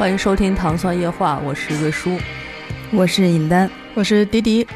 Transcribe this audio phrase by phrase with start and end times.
[0.00, 2.18] 欢迎收听《糖蒜夜话》，我是瑞叔。
[2.90, 4.66] 我是尹丹，我是迪迪。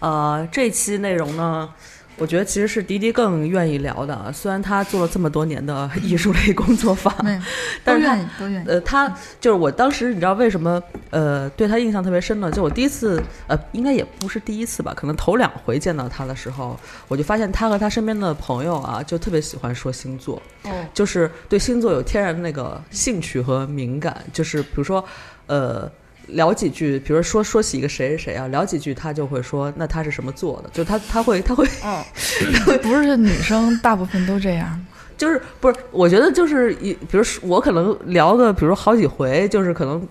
[0.00, 1.72] 呃，这期内容呢，
[2.18, 4.30] 我觉得其实是迪迪更愿意聊的啊。
[4.32, 7.14] 虽然他做了这么多年的艺术类工作坊，
[7.84, 8.68] 但是他都愿意，都愿意。
[8.68, 9.08] 呃，他
[9.40, 12.50] 就是我当时你知道为什么呃对他印象特别深呢？
[12.50, 25.04] 就我第一次呃应该也不是第一次吧，可能头两回见到他的时候，我就发现他和他身边的朋友啊，就特别喜欢说星座，哦，就是对星座有天然的那个兴趣和敏感，就是比如说
[25.46, 25.90] 呃。
[26.28, 30.70] 聊几句，比如说说起一个谁谁谁啊，聊几句他就会说，那他是什么座的？
[30.72, 32.02] 就他他会他会嗯，
[32.82, 34.84] 不是女生大部分都这样。
[35.16, 35.76] 就是不是？
[35.92, 40.06] 我觉得就是一，比如说我可能聊个，比如说好几回，就是可能，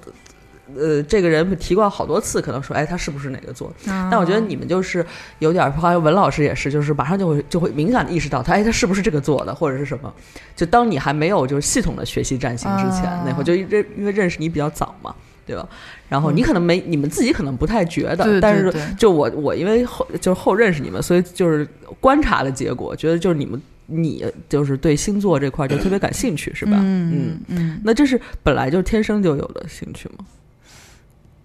[0.76, 3.72] 呃，这个人提过好多次，可能说，哎，他是不是哪个座？
[3.86, 5.06] 但我觉得你们就是
[5.38, 10.12] 有点，好像文老师也是，就是马上就会就会敏感的意识到他，哎，他是不是这个座的，或者是什么？
[10.56, 15.14] 就当你还没有就是系统的学习占星之前，啊那会儿就认因为认识你比较早嘛。
[15.46, 15.68] 对吧？
[16.10, 21.68] 然后你可能没，你们自己可能不太觉得，但是就我我因为后就是后认识你们，所以就是
[22.00, 26.74] 观察的结果，觉得就是你们你就是对星座这块就特别感兴趣，是吧？
[26.82, 30.26] 嗯嗯那这是本来就天生就有的兴趣吗？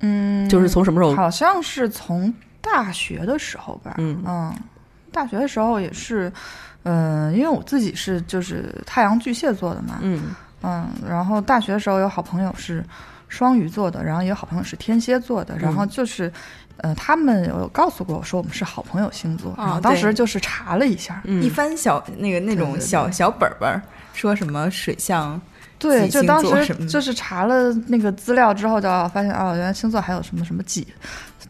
[0.00, 1.15] 嗯，就是从什么时候？
[1.15, 3.97] 好像是从大学的时候吧。
[3.99, 4.55] 嗯
[5.12, 6.33] 大学的时候也是，
[6.84, 10.22] 嗯、因为我自己是就是太阳巨蟹座的嘛，嗯
[10.62, 12.84] 嗯，然后大学的时候有好朋友是
[13.31, 16.31] 双鱼座的，然后也有好朋友是天蝎座的，然后就是。
[16.83, 21.43] 呃，他们有告诉过我说我们是好朋友星座，然后当时就是查了一下，嗯。
[21.43, 22.87] 一翻小那个那种对对对。
[22.87, 23.83] 小小本本儿，
[24.15, 25.39] 说什么水象，
[25.79, 30.87] 对，就当时就是查了那个资料之后，就发现哦，原来星座还有什么什么几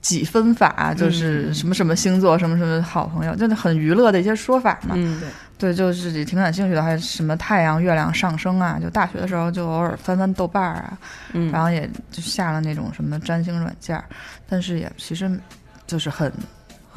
[0.03, 4.97] 几分法，就是什么什么星座，什么什么好朋友，就是很娱乐的一些说法嘛。
[4.97, 5.29] 嗯对，
[5.75, 10.98] 就是也挺感兴趣的，还有什么太阳、月亮上升啊，就大学的时候就偶尔翻翻豆瓣儿啊，
[11.32, 14.04] 嗯，然后也就下了那种什么占星软件儿，
[14.48, 15.31] 但是也其实
[15.87, 16.32] 就是很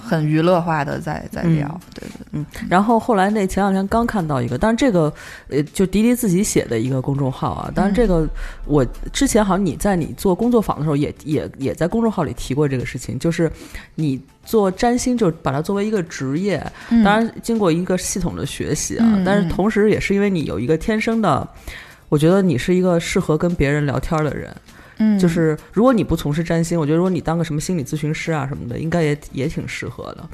[0.04, 5.12] 很娱乐化的在在聊，嗯对对嗯，然后后来那前两天刚看到一个，但是这个
[5.50, 8.28] 呃，就迪迪自己写的一个公众号啊，当然这个
[8.66, 13.52] 我之前好像你在你做工作坊的时候也也也在公众号里提过这个事情，就是
[13.96, 17.04] 你做占星就把它作为一个职业，嗯。
[17.04, 21.48] 当然经过一个系统的学习啊，嗯但是同时也是因为你有一个天生的，
[22.10, 24.54] 我觉得你是一个适合跟别人聊天的人，
[24.98, 30.30] 嗯，就是如果你不从事占星，我觉得如果你当个什么心理咨询师啊什么的，应该也也挺适合的。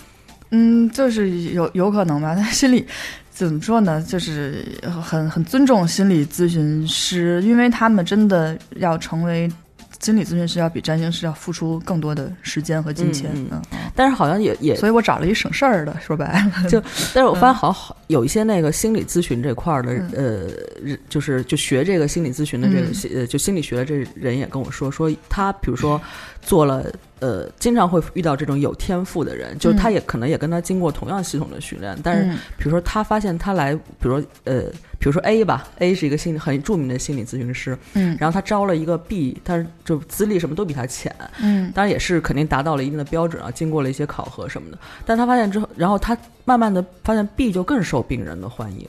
[0.52, 2.86] 嗯，就是有有可能吧， 但心理
[3.30, 4.02] 怎么说呢？
[4.02, 9.50] 就是很很尊重心理咨询师，因为他们真的要成为
[10.00, 13.32] 心理咨询师，要比占星师要付出更多的时间和金钱。
[13.52, 13.62] 嗯
[13.96, 16.80] 但是好像也也所以我找了一省事儿的，说白了， 就
[17.14, 20.09] 但是我发现好像好有一些那个心理咨询这块儿的，嗯。
[20.14, 20.48] 呃，
[20.82, 26.00] 人就是就学这个心理咨询的这个呃就心理学的这人也跟我说，说他比如说
[26.42, 26.86] 做了
[27.19, 32.38] 呃，经常会遇到这种有天赋的人，就是他也可能也跟他经过同样系统的训练，但是嗯。
[32.57, 34.63] 比如说他发现他来，比如说呃，
[34.97, 38.18] 比如说 A 吧，A 是一个心理很著名的心理咨询师，嗯。
[38.19, 41.72] 然后他招了一个 B，但是就资历什么都比他浅，嗯。
[41.74, 44.78] 当然也是肯定达到了一定的标准啊，经过了一些考核什么的。
[45.06, 48.88] 但他发现之后，然后他慢慢的发现 B 就更受病人的欢迎，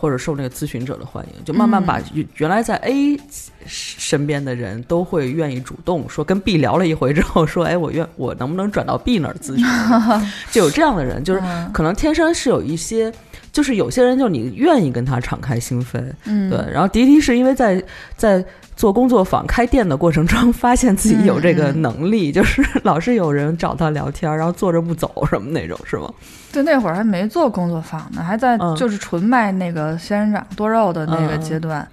[0.00, 3.20] 或者受那个咨询者的欢迎，就慢慢把原原来在 A
[3.66, 9.64] 身边的人都会愿意主动说跟 B 聊了一回之后说，哎，我愿我能不能转到 B 那儿咨询？
[10.50, 13.12] 就有这样的人，就是嗯可能天生是有一些。
[13.52, 16.56] 就是有些人，就你愿意跟他敞开心扉，嗯对。
[16.72, 17.82] 然后迪迪是因为在
[18.16, 18.44] 在
[18.80, 26.10] 做工作坊开店的过程中，发现自己有这个能力，就是老是有人找他聊天，然后坐着不走什么那种，是吗？
[26.50, 31.86] 对，那会儿还没做工作坊呢，还在嗯就是纯卖那个仙人掌多肉的那个阶段。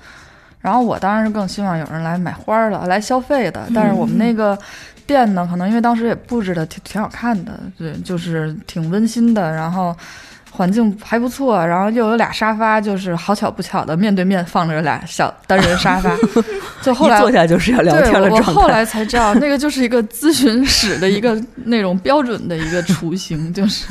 [0.61, 3.67] 然后我当然是更希望有人来买花儿了，来消费的。
[3.75, 4.57] 但是我们那个
[5.05, 9.51] 店呢，可能因为当时也布置的挺挺好看的，对，就是挺温馨的。
[9.51, 9.93] 然后，
[10.51, 16.15] 环境还不错，然后又有俩沙发，就是好巧不巧的面对面放着俩小单人沙发，
[16.81, 18.67] 就后来坐下就是要聊，天的我我后。
[18.67, 23.85] 来才知道，那个就是一个咨询室的一个 那种标准的一个雏形，就是，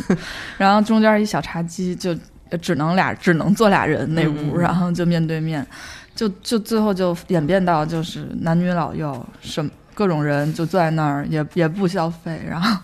[0.59, 2.15] 然后中间一小茶几，就
[2.61, 5.67] 只能俩只能坐俩人那屋，嗯然后就面对面，
[6.15, 12.81] 就就最后就演变到就是男女老幼什么各种人就坐在那儿，也也不消费，然后。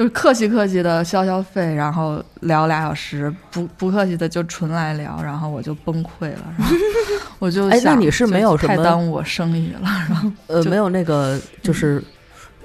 [0.00, 6.74] 就是客气客气的消消费，然后聊俩小时，不不客气的就纯来聊，然后我就崩溃了， 然后
[7.38, 12.02] 我就哎那想你是没有什么太耽误我生意了， 然后呃，没有那个 就是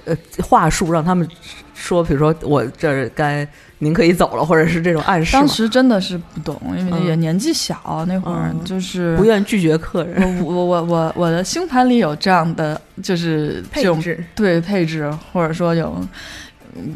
[0.06, 1.28] 呃话术让他们
[1.74, 3.46] 说，比如说我这儿该
[3.80, 7.04] 您可以走了，或者是这种暗示当时真的是不懂，因为嗯。
[7.04, 8.64] 也年纪小，那会儿嗯。
[8.64, 10.42] 就是不愿拒绝客人。
[10.42, 14.24] 我我我我我的星盘里有这样的，就是这种配置。
[14.34, 16.08] 对配置，或者说有，嗯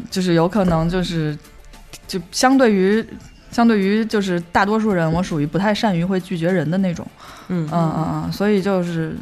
[0.09, 1.37] 就是有可能就是
[2.07, 3.05] 就相对于
[3.51, 7.05] 相对于就是大多数人，我属于不太善于会拒绝人的那种，
[7.49, 9.15] 嗯嗯嗯嗯，所以就是。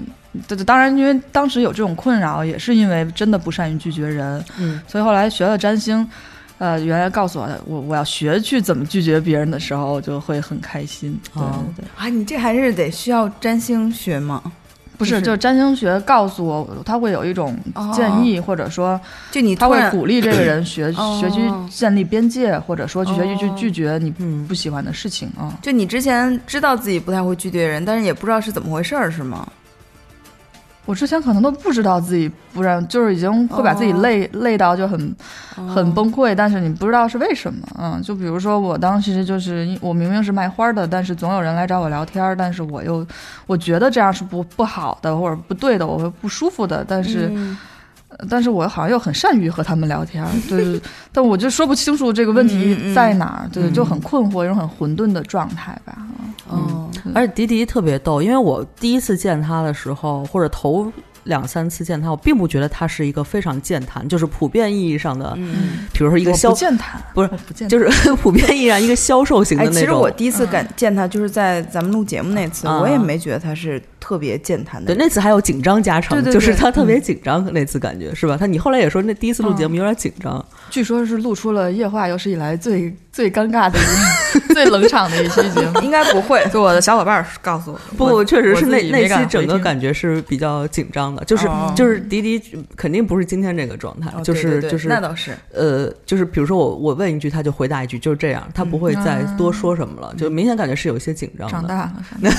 [0.48, 6.08] 这这当然，因为当时有这种困扰，也是因为真的不善于拒绝人，嗯所以后来学了占星，
[6.60, 11.20] 呃，原来告诉我我我要学去怎么拒绝别人的时候，我就会很开心。
[11.34, 14.40] 对哦对对，啊，你这还是得需要占星学吗？
[15.00, 17.58] 不是，就是占星学告诉我，他会有一种
[17.94, 19.00] 建议，或者说
[19.32, 21.40] 就你他会鼓励这个人学哦 学去
[21.72, 25.58] 建立边界，或者说去学习去哦拒绝你嗯不喜欢的事情啊。
[25.62, 29.48] 就你之前知道自己不太会拒绝人，但是也不知道是怎么回事儿，是吗？
[30.90, 35.16] 我之前可能都不知道自己不然，就是已经会把自己哦累、累到就很
[35.56, 37.60] 很崩溃，但是你不知道是为什么。
[37.78, 43.06] 嗯，就比如说我当时就是因我明明是卖花的，但是总有人来找我聊天儿，但是我又
[43.46, 47.30] 我觉得这样是不不好的或者不对的，我会不舒服的，但是。
[47.36, 47.56] 嗯
[48.28, 50.82] 但是我好像又很善于和他们聊天儿，对，
[51.14, 55.96] 但我就说不清楚这个问题在哪儿，对，就很困惑，一种很混沌的状态吧。
[56.50, 56.79] 哦，
[57.14, 60.92] 而且迪迪特别逗，因为我第一次见他的时候，或者头
[61.26, 69.80] 两三次见他，我并不觉得他是一个非常健谈，就是普遍意义上的，嗯，比如说一个销不健谈，不是不健，就是普遍意义上一个销售型的哎，那种。
[69.82, 74.96] 其实我第一次感见他就是在咱们录节目那次，啊我也没觉得他是特别健谈的对。
[74.96, 78.36] 那次还有紧张加成，对对对就是他特别紧张，那次感觉是吧？
[78.38, 85.80] 他你后来也说那第一次录节目有点紧张，据说是录出了夜话有史以来最最尴尬的一 最冷场的一期节目。
[85.82, 91.74] 应该不会，就我的小伙伴告诉我，不，确实是那那期整个感觉是比较紧张的，就是哦。
[91.76, 92.42] 就是迪迪
[92.76, 101.94] 肯定不是今天这个状态，哦就是对对对就是那倒是，呃，就是比如说我我问一句，他就回答一句，就是这样，他不会再嗯多说什么了，就明显感觉是有一些紧张长大了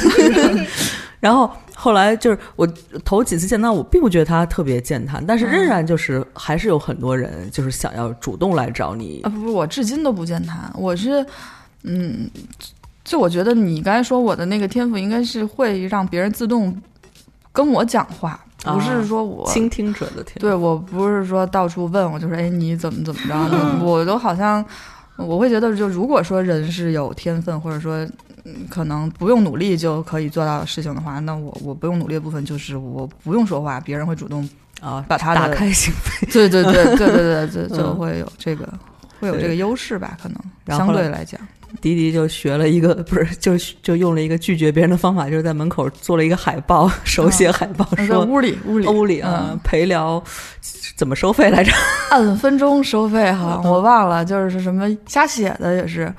[1.20, 2.66] 然后后来就是我
[3.04, 10.72] 头几次见他，我并不觉得他特别健谈，但是仍然就是还是有很多人就是想要主动来找你啊，不不，我至今都不健谈。
[10.74, 11.24] 我是，
[11.82, 12.28] 嗯，
[13.04, 16.74] 就我觉得你刚才说我的那个天赋，应该是会让别人自动
[17.52, 19.46] 跟我讲话，不啊是说我。
[19.46, 20.36] 倾听者的天。
[20.38, 24.64] 对我不是说到处问我，就是哎你怎么怎么着的， 我都好像
[25.16, 28.08] 我会觉得，就如果说人是有天分，或者说
[28.44, 34.48] 嗯可能不用努力就可以做到的事情的话，那我我不用努力的部分就是我不用说话，别人会主动
[34.80, 36.30] 啊，把他的打开心扉。
[36.32, 38.68] 对对对对对对 对，就嗯会有这个
[39.20, 41.40] 会有这个优势吧，可能相对来讲。
[41.80, 50.20] 迪迪就学了一个，不是就就用了一个拒绝别人的方法，就是在门口做了一个海报，手写海报在说屋里屋里屋里啊嗯陪聊
[50.96, 51.70] 怎么收费来着？
[52.10, 56.12] 按分钟收费哈，嗯我忘了，就是什么瞎写的也是。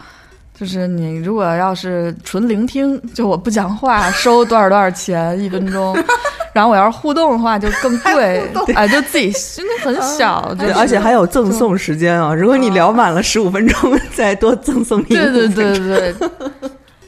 [0.62, 5.98] 就是你如果要是纯聆听，就我不讲话，收多少多少钱一分钟，
[6.54, 12.32] 然后我要是互动的话就更贵，哎，就自己心里很小，对，而且还有赠送时间啊！
[12.32, 16.30] 如果你聊满了十五分钟， 再多赠送你对对5分钟对对，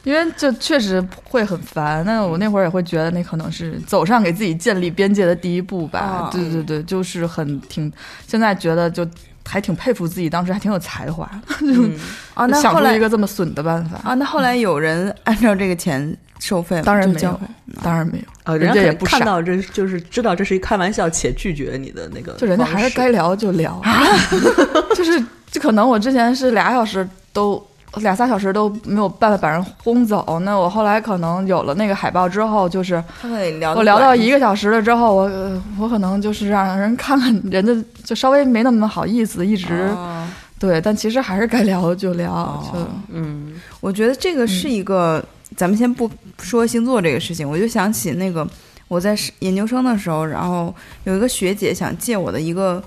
[0.02, 2.04] 因为这确实会很烦。
[2.04, 6.28] 那我那会儿也会觉得，那可能是走上给自己建立边界的第一步吧。
[6.28, 7.92] 哦对对对，就是很挺，
[8.26, 9.06] 现在觉得就
[9.44, 11.30] 还挺佩服自己，当时还挺有才华，
[11.62, 11.94] 嗯。
[12.34, 14.00] 啊，那想后来出一个这么损的办法。
[14.02, 16.82] 啊，那后来有人按照这个钱收费吗？
[16.84, 17.40] 当然没有
[17.82, 23.80] 当然没有，啊，人家也不傻，看到这就是知道这是一开玩笑且拒绝你的那个，就人家还是该聊就聊，
[24.96, 27.64] 就是就可能我之前是俩小时都。
[28.00, 33.02] 俩仨小时都没有办法把人轰走，那我后来可能有了那个海报之后，就是
[33.74, 40.26] 我聊到一个小时了之后，我、呃我可能就是让人看看人家就稍微没那么好意思，一直、哦。
[40.58, 45.22] 对，但其实还是该聊就聊，哦嗯我觉得这个是一个，
[45.56, 46.10] 咱们先不
[46.40, 48.46] 说星座这个事情，我就想起那个
[48.88, 50.74] 我在是研究生的时候，然后
[51.04, 52.82] 有一个学姐想借我的一个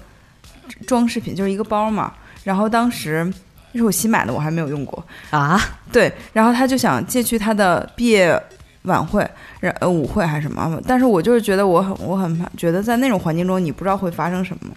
[0.88, 3.32] 装饰品，就是一个包嘛，然后当时
[3.72, 5.04] 那是我新买的，我还没有用过。
[5.30, 5.60] 啊，
[5.92, 8.42] 对，然后他就想借去他的毕业
[8.84, 14.72] 晚会，然呃舞会还是什么，但是我就是觉得我很我很怕，觉得在那种环境中你不知道会发生什么。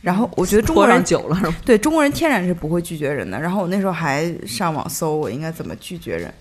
[0.00, 1.54] 然后我觉得中国人久了是吗？
[1.64, 3.38] 对中国人天然是不会拒绝人的。
[3.38, 6.32] 然后我那时候还上网搜我应该怎么拒绝人，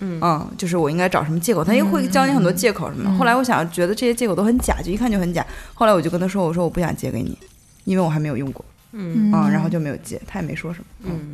[0.00, 3.16] 嗯就是我应该找什么借口，他又会教你很多借口什么的。
[3.16, 5.44] 后来我想觉得这些借口都很假，就一看就很假。
[5.72, 7.36] 后来我就跟他说，我说我不想借给你，
[7.84, 8.62] 因为我还没有用过，
[8.96, 10.84] 嗯嗯，然后就没有接，他也没说什么。
[11.04, 11.32] 嗯，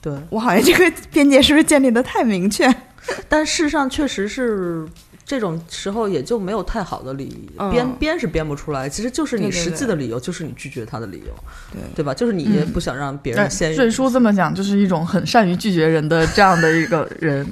[0.00, 0.12] 对。
[0.30, 2.68] 我好像这个边界是不是建立的太明确？
[3.28, 4.86] 但事实上确实是
[5.24, 11.34] 这种时候也就没有太好的理嗯编编是编不出来，其实就是你实际的理由，就是你拒绝他的理由，
[11.72, 12.14] 对对吧？
[12.14, 17.46] 就是你也不想让别哎人先赘叔这么讲，就是一种很善于拒绝人的这样的一个人。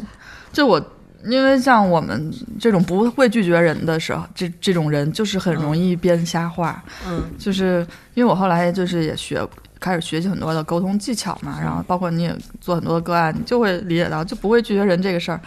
[0.52, 0.80] 就我，
[1.24, 6.82] 因为像我们这种不会拒绝人的时候，这这种人就是很容易编瞎话。
[7.06, 9.46] 嗯就是因为我后来就是也学
[9.78, 15.40] 开始学习很多的沟通技巧嘛，然后包括你也做很多的个案，你就会理解到，就不会拒绝人这个事儿，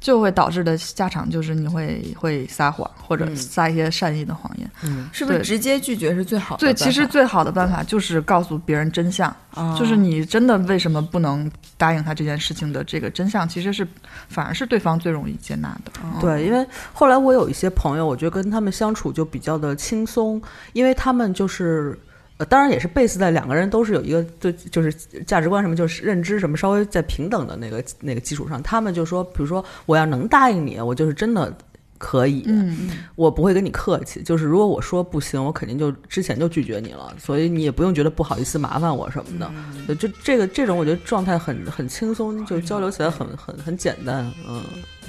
[0.00, 4.70] 就会导致的下场就是你会会撒谎或者嗯撒一些善意的谎言。
[4.82, 6.84] 嗯是不是直接拒绝是最好的对，办法？
[6.84, 13.86] 其实最好的办法就是告诉别人真相，啊就是你真的为什么不能答应他这件事情的这个真相，其实是
[14.28, 15.90] 反而是对方最容易接纳的。
[16.02, 20.40] 哦对，因为后来我有一些朋友，我觉得跟他们相处就比较的轻松，
[20.72, 21.98] 因为他们就是。
[22.38, 24.92] 呃，当然也是 base 在两个人都是有一个对，就是
[25.26, 31.52] 价值观什么，就是认知什么稍微在平等的那个那个基础上，他们就说，比如说我要能答应你，我就是真的
[31.98, 39.50] 可以，嗯，我不会跟你客气，就是如果我说不行，我肯定就之前就拒绝你了，所以你也不用觉得不好意思麻烦我什么的。
[39.88, 44.62] 对，就这个这种，我觉得状态很很轻松，就交流起来很很很简单，嗯，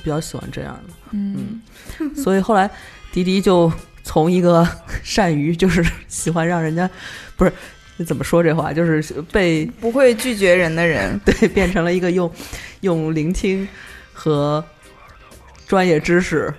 [0.03, 1.61] 比较喜欢这样的，嗯。
[2.15, 2.67] 所以后来
[3.11, 3.71] 迪迪就
[4.03, 4.67] 从一个
[5.03, 6.89] 善于就是喜欢让人家
[7.35, 7.51] 不是
[8.05, 9.01] 怎么说这话，就是
[9.31, 12.31] 被不会拒绝人的人， 对变成了一个用
[12.81, 13.67] 用聆听
[14.13, 14.63] 和
[15.67, 16.53] 专业知识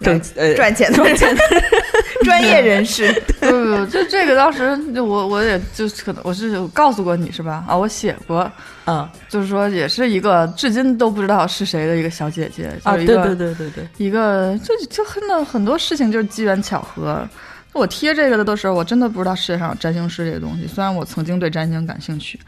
[0.00, 1.36] 挣呃赚钱的人，
[2.24, 3.12] 专业人士。
[3.40, 7.64] 不不不，就这个当时就我我也就是可能我是有告诉过你是吧？
[7.68, 8.50] 啊，我写过，
[8.84, 17.26] 啊就是说也是一个至今都不知道是谁的一个小姐姐，啊，对对对对对，一个就就很多很多事情就是机缘巧合。
[17.74, 20.66] 我贴这个的时候，我真的不知道世界上有占星师这个东西。
[20.66, 22.40] 虽然我曾经对占星感兴趣，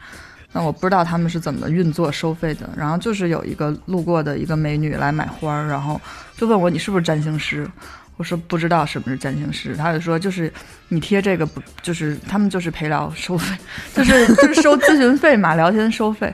[0.51, 2.69] 那我不知道他们是怎么运作收费的。
[2.75, 5.99] 然后就是有一个路过的一个美女来买花儿，然后
[6.37, 7.69] 就问我你是不是占星师？
[8.17, 10.51] 我说不知道什么是占星师，他就说就是
[10.89, 13.55] 你贴这个不就是他们就是陪聊收费，
[13.95, 16.31] 就是就是收咨询费嘛，聊天收费。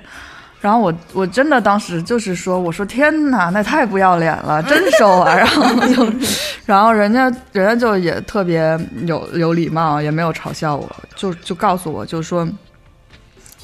[0.59, 5.33] 然后我我真的当时就是说，我说天哪，那太不要脸了， 真收啊！
[5.37, 6.13] 然后就，
[6.65, 12.45] 然后人家人家就也特别有有礼貌，也没有嘲笑我，就就告诉我，就说，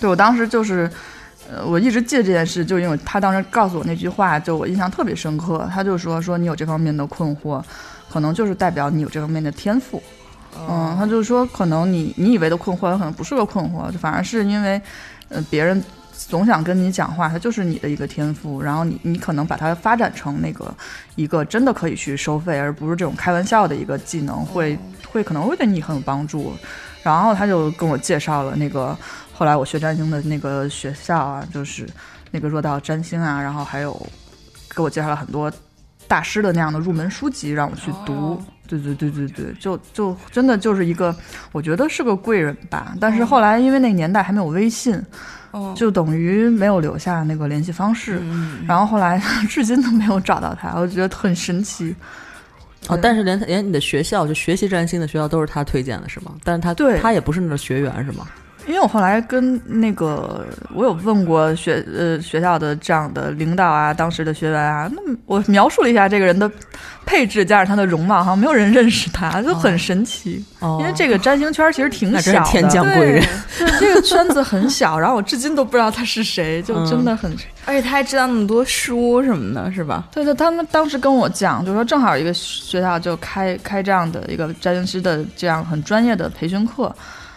[0.03, 0.91] 对我当时就是，
[1.49, 5.65] 呃，我一直记得这件事，就因为他当时告诉我那句话，就我印象特别深刻。
[5.73, 7.63] 他就说说你有这方面的困惑，
[8.11, 10.03] 可能就是代表你有这方面的天赋。
[10.67, 14.81] 嗯，他就说可能你你以为的困惑，有可能不是个困惑，反而是因为，
[15.29, 15.81] 呃，别人
[16.11, 20.69] 总想跟你讲话，它就是你的一个天赋，然后你你可能把它发展成那个
[21.15, 24.77] 一个真的可以去收费，而不是这种开玩笑的一个技能，会
[25.09, 26.51] 会可能会对你很有帮助。
[27.03, 28.97] 然后他就跟我介绍了那个
[29.33, 31.87] 后来我学占星的那个学校啊，就是
[32.31, 33.99] 那个若道占星啊，然后还有
[34.75, 35.51] 给我介绍了很多
[36.07, 38.41] 大师的那样的入门书籍让我去读。
[38.65, 41.13] 对对对对对，就就真的就是一个，
[41.51, 42.95] 我觉得是个贵人吧。
[42.99, 44.99] 但是后来因为那个年代还没有微信，
[45.51, 48.19] 哦，就等于没有留下那个联系方式。
[48.21, 51.93] 嗯，然后后来 至今都没有找到他，我觉得很神奇。
[52.87, 56.31] 哦，但是连连你的学校就学习占星的学校都是他推荐的是吗？
[56.43, 58.25] 但是他对他也不是那个学员是吗？
[58.67, 66.49] 因为我后来跟那个我有问过学呃学校的这样的领导啊，当时的学员啊，那我描述了一下这个人的
[67.05, 70.43] 配置加上他的容貌，好像没有人认识他，就很神奇。
[70.59, 73.23] 哦，因为这个占星圈其实挺小天降贵人。
[73.57, 77.31] 对，这个圈子很小，然后我至今都不知道他是谁，就嗯真的很。
[77.65, 80.05] 而且他还知道那么多书什么的，是吧？
[80.11, 86.93] 对对，他们当时跟我讲，就说正好一个学校就开开这样的一个占星师的这样很专业的培训课，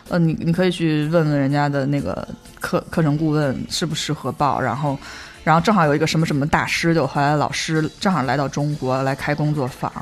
[0.08, 2.26] 呃，你你可以去问问人家的那个
[2.60, 4.98] 课课程顾问适不适合报，然后
[5.44, 9.92] 然后正好有一个什么什么大师，就后来老师正好来到中国来开工作坊，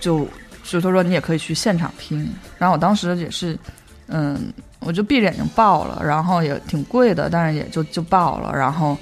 [0.00, 0.26] 就
[0.64, 2.28] 就他说你也可以去现场听，
[2.58, 3.58] 然后我当时也是，
[4.08, 8.96] 嗯，我就闭着眼睛报了，然后也挺贵的，但是也就就报了，然后。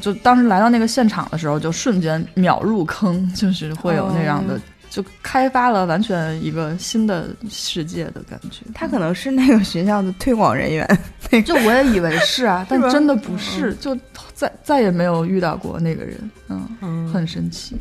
[0.00, 4.56] 就当时来到那个现场的时候，就瞬间秒入坑，就是会有那样的
[4.90, 8.66] 就开发了完全一个新的世界的感觉。
[8.74, 10.86] 他可能是那个学校的推广人员，
[11.46, 13.96] 就我也以为是啊， 但真的不是，就
[14.34, 17.76] 再再也没有遇到过那个人，嗯，嗯，很神奇。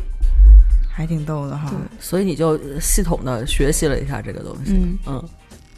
[0.91, 1.71] 还挺逗的哈。
[1.99, 4.73] 所以你就系统的学习了一下这个东西。
[4.73, 5.29] 嗯嗯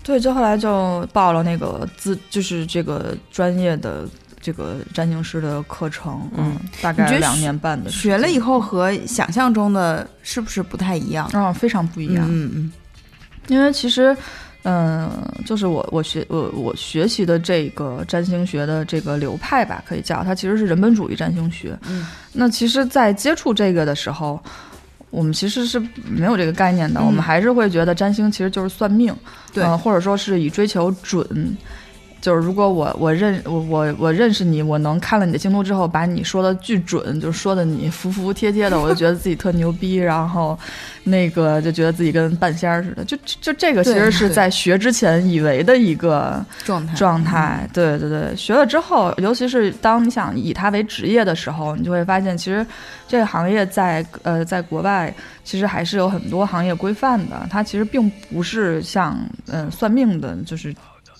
[0.04, 4.04] 对，就后来就报了那个自，就是这个专业的
[4.42, 11.28] 这个占星师的课程，嗯，大概两年半的学了以后和想象中的是不是不太一样？
[11.34, 12.72] 啊、非常不一样，嗯嗯
[13.48, 14.16] 因为其实。
[14.64, 15.10] 嗯，
[15.44, 21.76] 就是我我学我我学习的这个占星学的这个流派吧，可以叫它其实是人本主义占星学。
[21.90, 24.40] 嗯，那其实，在接触这个的时候，
[25.10, 29.12] 我们其实是没有这个概念的，嗯我们还是会觉得占星其实就是算命，
[29.52, 31.58] 对呃或者说是以追求准。
[32.22, 40.58] 就是如果我我认我我我认识你，我能看了你的星图之后，把你说的巨准，就是说的你服服帖帖的，我就觉得自己特牛逼，然后
[41.04, 43.04] 那个就觉得自己跟半仙儿似的。
[43.04, 47.68] 就就就这个其实是在学之前以为的一个状态状态。
[47.74, 52.64] 对对对，学了之后，尤其是当你想以它为职业的时候，你就会发现，其实
[53.08, 55.12] 这个行业在呃在国外
[55.44, 60.72] 其实还是有很多行业规范的，它其实并不是像嗯、呃算命的，就是。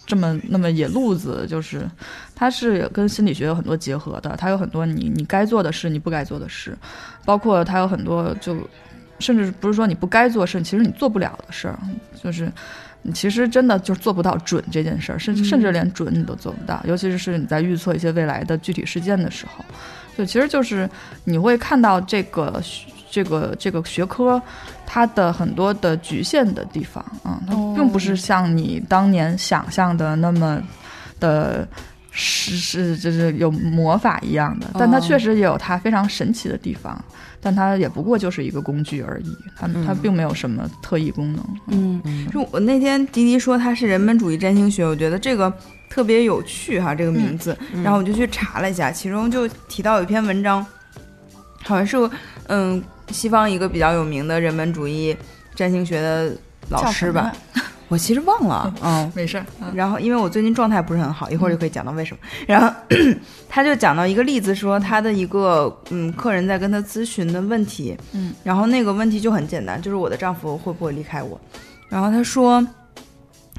[0.06, 1.90] 这么那么野路子，就是
[2.36, 6.78] 它是跟心理学有很多结合的，它有很多你你该做的事，你不该做的事，
[7.24, 8.58] 包括它有很多就
[9.20, 11.80] 甚至不是说你不该做事，其实你做不了的事儿，
[12.22, 12.52] 就是
[13.04, 19.64] 你其实真的就是做不到准这件事儿，甚至甚至连准你都做不到，尤其是你在预测一些未来的具体事件的时候，
[20.18, 20.90] 就其实就是
[21.24, 22.62] 你会看到这个
[23.12, 24.42] 这个这个学科
[24.88, 27.74] 它的很多的局限的地方啊，它哦。
[27.76, 30.60] 并不是像你当年想象的那么
[31.20, 31.68] 的。
[32.14, 35.00] 是是，就是有魔法一样的，但它哦。
[35.00, 37.02] 确实也有它非常神奇的地方，
[37.40, 41.42] 但它也不过就是一个工具而已，它它并没有什么特异功能。
[41.68, 45.50] 嗯，就我那天迪迪说它是人本主义占星学，我觉得这个
[45.90, 50.66] 特别有趣哈，这个名字，然后我就去查了一下，其中就提到有一篇文章，
[51.64, 51.98] 好像是
[52.48, 55.16] 嗯西方一个比较有名的人本主义
[55.56, 56.36] 占星学的
[56.70, 57.32] 老师吧，
[57.88, 59.12] 我其实忘了， 嗯。
[59.14, 62.20] 没事儿，然后，因为我最近状态不是很好，一会儿就可以讲到为什么。
[62.48, 62.74] 然后
[63.50, 71.40] 他就讲到一个例子，说他的一个嗯客人在跟他咨询的问题，嗯，然后那个问题就很简单，就是我的丈夫会不会离开我？
[71.90, 72.66] 然后他说，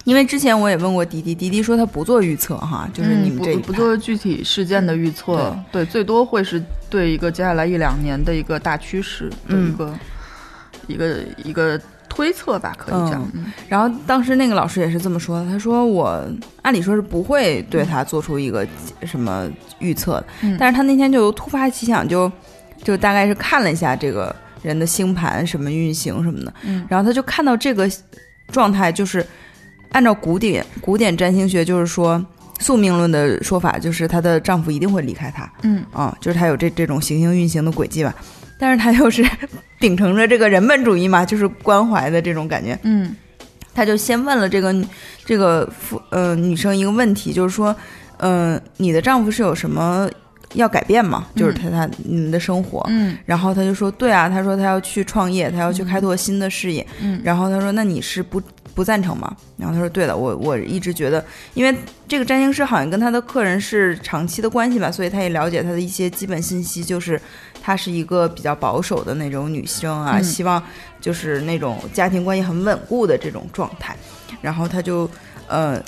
[0.05, 9.71] 因为之前我也问过迪迪，迪迪说他不做预测哈，就是你不不做具体事件的预测，对，最多会是对一个接下来一两年的一个大趋势的嗯。
[9.71, 9.99] 一个、
[10.89, 13.23] 一个一个推测吧，可以讲。
[13.35, 16.23] 嗯然后当时那个老师也是这么说的，他说我
[16.63, 18.67] 按理说是不会对他做出一个
[19.07, 22.31] 什么预测的，嗯但是他那天就突发奇想就，
[22.83, 26.85] 就大概是看了一下这个人的星盘什么运行什么的，嗯。
[26.89, 27.89] 然后他就看到这个
[28.49, 29.25] 状态就是
[29.93, 32.25] 按照古典古典占星学就是说
[32.59, 35.85] 宿命论的说法，就是她的丈夫一定会离开她，嗯。
[35.93, 38.15] 啊、就是她有这这种行星运行的轨迹吧，
[38.59, 39.25] 但是她又是
[39.79, 43.15] 秉承着这个人本主义嘛，就是关怀的这种感觉，嗯。
[43.75, 44.75] 她就先问了这个
[45.25, 47.75] 这个妇呃女生一个问题，就是说，
[48.19, 50.07] 嗯、你的丈夫是有什么
[50.53, 51.27] 要改变吗？
[51.35, 52.85] 就是他他你们的生活。
[52.91, 53.17] 嗯。
[53.25, 56.87] 然后他就说，对啊，他说他要去创业，他要去开拓新的事业。
[57.01, 57.19] 嗯。
[57.25, 58.39] 然后他说，那你是不
[58.75, 59.35] 不赞成吗？
[59.57, 61.75] 然后他说，对的，我我一直觉得，因为
[62.09, 67.21] 这个占星师好像跟他的客人是长期的关系吧，所以他也了解他的一些基本信息，就是
[67.63, 70.63] 她是一个比较保守的那种女生啊，嗯希望
[71.01, 73.97] 就是那种家庭关系很稳固的这种状态。
[74.41, 75.09] 然后他就
[75.47, 75.81] 呃，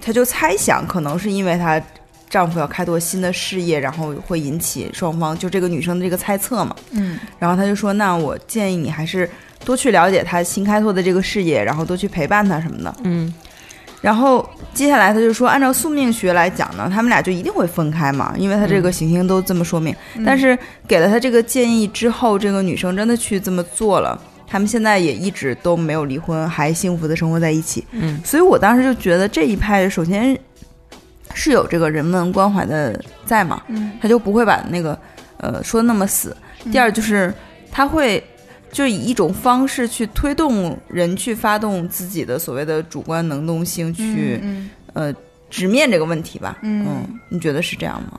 [0.00, 1.80] 他就猜想，可能是因为她
[2.28, 6.74] 丈夫要开拓新的事业，然后会引起双方就这个女生的这个猜测嘛。
[6.92, 9.28] 嗯然后他就说：“那我建议你还是
[9.64, 12.94] 多去了解他新开拓的这个事业，然后多去陪伴他什么的。
[13.04, 13.32] 嗯
[14.00, 14.44] 然后
[14.74, 19.94] 接下来他就说，按照宿命学来讲呢，他们俩就一定会分开嘛，因为他这个行星都这么说明。
[20.26, 24.20] 但是给了他这个建议之后，这个女生真的去这么做了。
[24.44, 27.86] 他们现在也一直都没有离婚，还幸福的生活在一起。
[27.92, 30.36] 嗯，所以我当时就觉得这一派首先
[31.32, 34.98] 是有这个人文关怀的在嘛，嗯他就不会把那个
[35.36, 36.36] 呃说的那么死。
[36.72, 37.32] 第二就是
[37.70, 38.22] 他会
[38.72, 45.14] 就以一种方式去推动人去发动自己的所谓的主观能动性去、嗯呃
[45.48, 46.58] 直面这个问题吧。
[46.62, 48.18] 嗯你觉得是这样吗？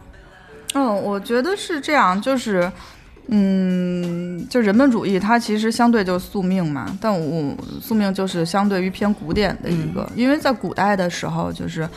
[0.76, 2.72] 嗯，我觉得是这样，就是。
[3.28, 11.88] 嗯，就人本主义，它其实相对就是宿命嘛，但我宿命就是相对于偏古典的一个，因为在古代的时候，就是，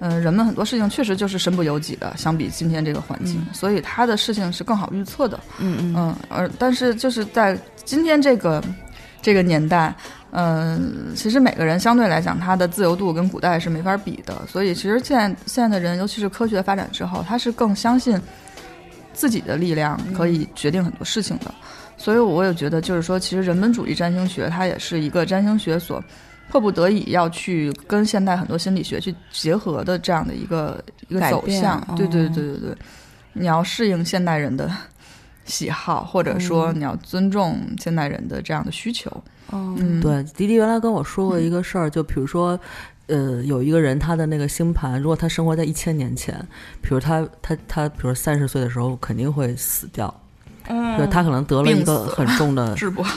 [0.00, 5.38] 嗯、人们很多事情确实就是身不由己的，相比今天这个环境，所以他的事情是更好预测的。
[5.58, 8.62] 嗯嗯嗯，而但是就是在今天这个
[9.20, 9.94] 这这个年代，
[10.30, 14.34] 嗯、其实每个人相对来讲，他的自由度跟古代是没法比的。
[14.48, 18.18] 所以其实现在现在的人，尤其是科学发展之后，他是更相信
[19.12, 21.52] 自己的力量可以决定很多事情的。
[21.98, 26.02] 所以我也觉得，就是说，其实人本主义占星学它也是一个占星学所
[26.50, 31.80] 迫不得已要去跟现代很多心理学去结合的这样的一个一个走向。
[31.96, 32.76] 对对哦对对对，
[33.32, 34.70] 你要适应现代人的
[35.44, 39.10] 喜好，或者说你要尊重现代人的这样的需求。
[39.50, 42.58] 哦，嗯，对，迪迪原来跟我说过一个事儿，就比如说，
[43.06, 46.34] 呃，有一个人他的那个星盘，如果他生活在一千年前，
[46.82, 50.14] 比如他他他，比如三十岁的时候肯定会死掉，
[50.68, 52.74] 嗯对他可能得了一个很重的。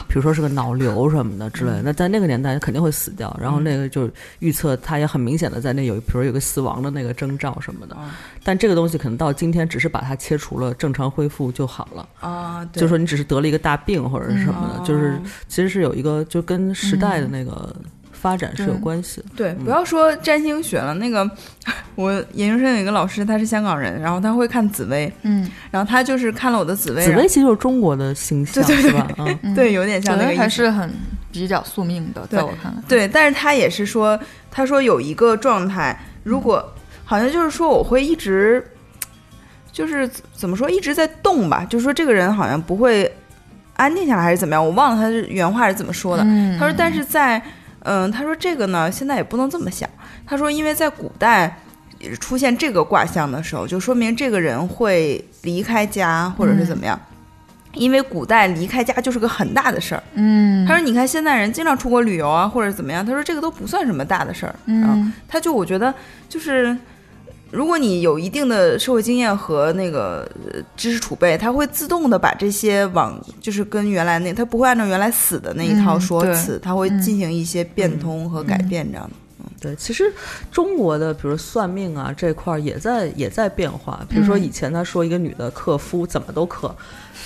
[0.08, 3.36] 比如说是个脑瘤什么的之嗯类的，那在那个年代肯定会死掉。
[3.42, 4.10] 然后那个就
[4.40, 7.96] 预测他也很明显的在那有，比如有个死亡的那个征兆什么的。
[7.96, 8.00] 哦
[8.44, 12.08] 但这个东西可能到今天只是把它切除了，正常恢复就好了。
[12.20, 17.76] 啊，就说你只是得了一个大病或者是什么的，嗯就是其实是有一个就跟时代的那个
[18.22, 19.28] 发展是有关系的。
[19.36, 21.28] 对，不要说占星学了，那个
[21.96, 29.08] 我研究生有一个老师，他是香港人，然后他会看紫薇，嗯，然后他就是看了我的紫薇，紫薇其实就是中国的星象，对对对是吧？
[29.18, 30.92] 嗯，嗯对，有点像那个还意思是很
[31.32, 32.82] 比较宿命的，在我看来。
[32.88, 34.20] 对，但是他也是说，
[34.52, 36.64] 他说有一个状态，如果、
[37.04, 38.64] 好像就是说我会一直，
[39.72, 43.12] 就是怎怎么说一直在动吧，就是说这个人好像不会
[43.78, 46.24] 安定下来还是怎么样，我忘了他是原话是怎么说的。
[46.26, 47.42] 嗯他说，但是在
[47.84, 49.90] 嗯，他说这个呢，现在也不能这么想。
[50.26, 51.60] 他说，因为在古代
[52.20, 57.00] 出现这个卦象的时候，就说明这个人会离开家或者是怎么样。
[57.74, 60.04] 因为古代离开家就是个很大的事儿。
[60.16, 64.50] 嗯，他说：“你看现代人经常出国旅游啊，或者怎么样。”他说：“这个都不算什么大的事儿。”
[64.84, 65.94] 啊，嗯他就我觉得
[66.28, 66.78] 就是，
[67.52, 77.02] 如果你有一定的社会经验和那个呃知识储备，它会自动的把这些往就是跟原来那它不会按照原来死的那一套说辞，它会嗯。
[77.02, 79.16] 进行一些变通和改变这样的。
[79.40, 79.46] 嗯。
[79.60, 80.12] 对，其实
[80.52, 84.04] 中国的比如算命啊这块儿也在也在变化。
[84.10, 84.44] 比如说嗯。
[84.44, 86.74] 以前他说一个女的克夫怎么都克，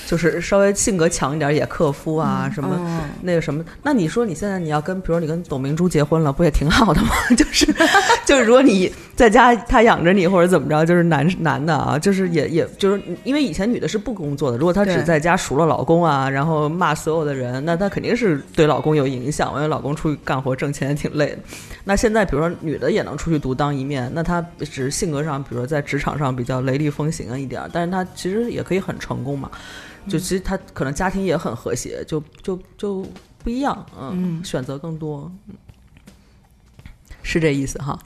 [0.05, 3.63] 就是稍微性格强一点也克夫啊，什么嗯那个什么。
[3.81, 7.09] 那你说你现在你要跟比如你跟董明珠结婚了， 不也挺好的吗？
[7.35, 7.65] 就是
[8.25, 21.37] 就是如果你在家他养着你或者怎么着，就是男男的啊，就是也也就是因为以前女的是不工作的，如果她只在家数落老公啊，然后骂所有的人，那她肯定是对老公有影响，因为老公出去干活挣钱也挺累的。
[21.83, 29.49] 那现在比如说女的也能出去独当一面，那她只是性格上，比如说在职场上比较雷厉风行啊一点儿，但是她其实也可以很成功嘛。
[30.07, 33.05] 就其实他可能家庭也很和谐，就就就
[33.39, 35.55] 不一样，嗯，嗯选择更多，嗯，
[37.23, 37.97] 是这意思哈。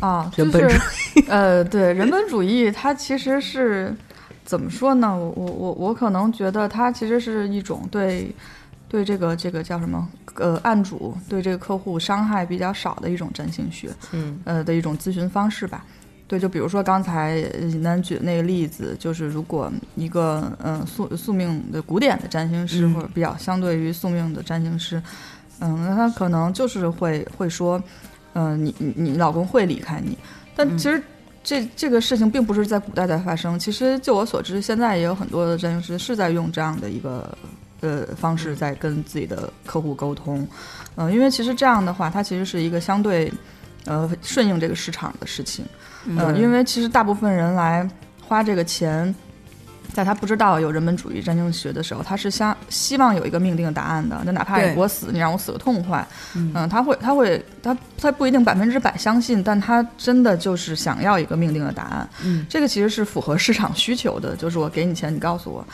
[0.00, 0.80] 啊， 就人本是
[1.28, 3.94] 呃，对人本主义，它其实是
[4.44, 5.16] 怎么说呢？
[5.16, 8.34] 我我我我可能觉得它其实是一种对
[8.88, 15.84] 对这个这个叫什么呃案主对这个客户伤害比较少的一种占星学，嗯呃的一种咨询方式吧。
[16.26, 25.00] 对，就比如说刚才呃尹丹举的那个例子，就是如果一个嗯、呃宿宿命的古典的占星师，嗯或者比较相对于宿命的占星师，
[25.60, 27.80] 嗯，那他可能就是会会说，
[28.32, 30.16] 嗯、你你你老公会离开你，
[30.56, 31.00] 但嗯其实
[31.42, 37.36] 这这个事情并不是在古代在发生，其实就我所知，现在也有很多的占星师是在用这样的一个
[37.82, 40.48] 呃方式在跟自己的客户沟通，
[40.96, 43.30] 嗯、因为其实这样的话，它其实是一个相对
[43.84, 45.62] 呃顺应这个市场的事情。
[46.06, 47.88] 嗯、对因为其实大部分人来
[48.20, 49.14] 花这个钱，
[49.92, 54.20] 在他不知道有人本主义占星学的时候，他是想希望有一个命定的答案的。
[54.24, 62.08] 那哪怕我死，你让我死个痛快，嗯嗯，他会，他会，他他不一定百分之百相信，但他真的就是想要一个命定的答案。
[62.22, 65.64] 嗯，这个其实是符合市场需求的，就是我给你钱，你告诉我。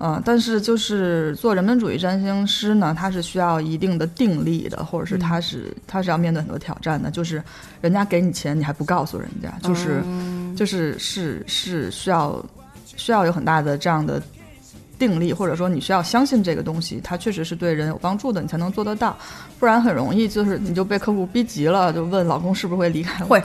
[0.00, 7.42] 嗯，但是就是做人本主义占星师呢，他是需要一定的定力的，或者是他是、他是要面对很多挑战的，就是
[7.80, 10.00] 人家给你钱，你还不告诉人家，就是、
[10.56, 12.40] 就是是是需要
[12.84, 14.22] 需要有很大的这样的
[15.00, 19.16] 定力，或者说你需要相信这个东西，它确实是对人有帮助的，你才能做得到，
[19.58, 23.42] 不然很容易就是你就被客户逼急了，就问老公是不是会离开我， 会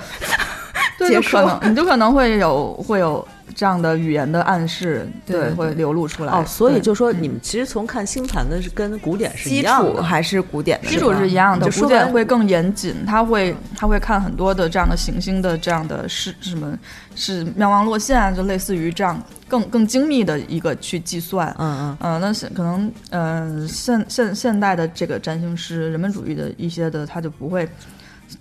[0.99, 6.34] 对，结就可能你就可能会有会有这样的语言的暗示，对对会流露出来。
[6.34, 16.77] 哦，所以就说你们其实从看星盘的是跟古典是一基样的，础还是古典的，基础是一样的，古典会更严谨，他会他会看很多的这样的行星的这样的是什么
[17.15, 21.47] 是妙望落线啊，就类似于这样更更精密的一个去计算。
[21.60, 21.97] 嗯嗯。
[21.99, 27.67] 嗯、那是可能，嗯、现现现代的这个占星师，人本主义的一些的，他就不会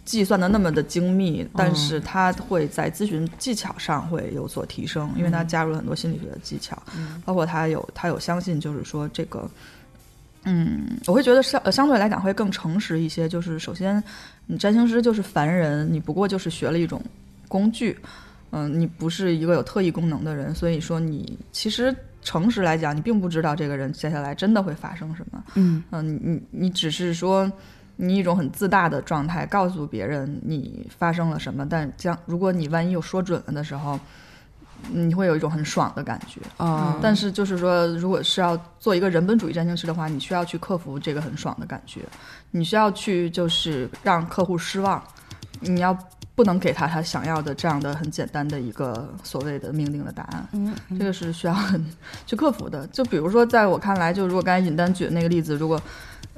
[0.05, 6.83] 计算的那么的精密，但是他会在咨询技巧上会有所提升，因为他加入了很多心理学的技巧，
[7.25, 9.49] 包括他有他有相信，就是说这个。
[10.45, 13.29] 嗯，我会觉得相呃相对来讲会更诚实一些。
[13.29, 14.03] 就是首先，
[14.45, 17.01] 你占星师就是凡人，你不过就是学了一种
[17.47, 17.97] 工具，
[18.51, 25.45] 嗯、你不是一个有特异功能的人，所以说你其实诚实来讲，你并不知道这个人接下来真的会发生什么。
[25.55, 27.49] 嗯嗯，你你你只是说
[28.05, 33.97] 你一种很自大的状态告诉别人你发生了什么，但将如果你万一又说准了的时候，
[34.91, 36.41] 你会有一种很爽的感觉。
[36.57, 42.01] 啊但是就是说，如果是要做一个人本主义占星师的话，你需要去克服这个很爽的感觉，
[42.51, 45.01] 你需要去就是让客户失望，
[45.61, 45.97] 你要
[46.35, 51.85] 不能给他他想要的这样的很简单的一个所谓的命令的答案，嗯，这个是需要很
[52.27, 52.87] 去克服的。
[52.89, 55.81] 就比如说，在我看来，就如果刚才尹丹举的那个例子，如果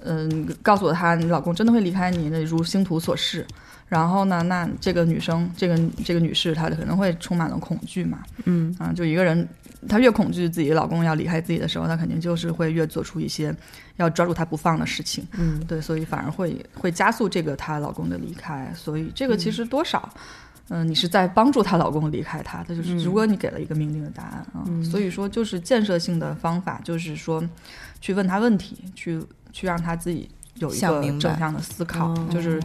[0.02, 3.46] 嗯告诉我他你老公真的会离开你，那如星图所示。
[3.88, 8.75] 然后呢，那这个女生，这个这个女士，她可能会充满了恐惧嘛，嗯。
[8.79, 9.47] 啊，就一个人，
[9.88, 13.55] 她越恐惧自己老公要离开自己的时候，她肯定就是会越做出一些
[13.97, 15.27] 要抓住他不放的事情。
[15.38, 15.62] 嗯。
[15.66, 18.73] 对，所以反而会会加速这个她老公的离开。
[18.75, 20.12] 所以这个其实多少，
[20.70, 24.83] 嗯、你是在帮助她老公离开她的，就是嗯如果你给了一个命令的答案啊，嗯。
[24.83, 27.44] 所以说就是建设性的方法，就是说
[28.01, 29.20] 去问他问题，去
[29.53, 32.29] 去让他自己有一个正向的思考，哦。
[32.31, 32.61] 就是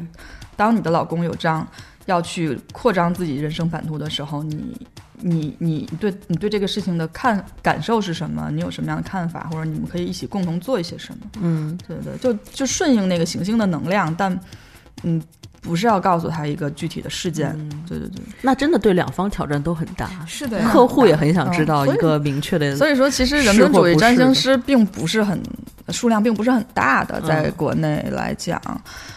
[0.60, 1.66] 当你的老公有这样
[2.06, 4.86] 要去扩张自己人生版图的时候，你
[5.22, 8.50] 你你对你对这个事情的看感受是什么？
[8.52, 11.20] 你有什么样的看法，或者你们可以一起共同做一些什么？
[11.42, 14.38] 嗯对对，就就顺应那个行星的能量，但
[15.04, 15.22] 嗯，
[15.62, 17.50] 不是要告诉他一个具体的事件。
[17.58, 17.70] 嗯。
[17.88, 25.42] 对对对，那真的对两方挑战都很大，是的，客户也很想知道一个明确的，所以说其实人是本主义占星师并不是很
[25.88, 28.62] 数量并不是很大的，在嗯国内来讲，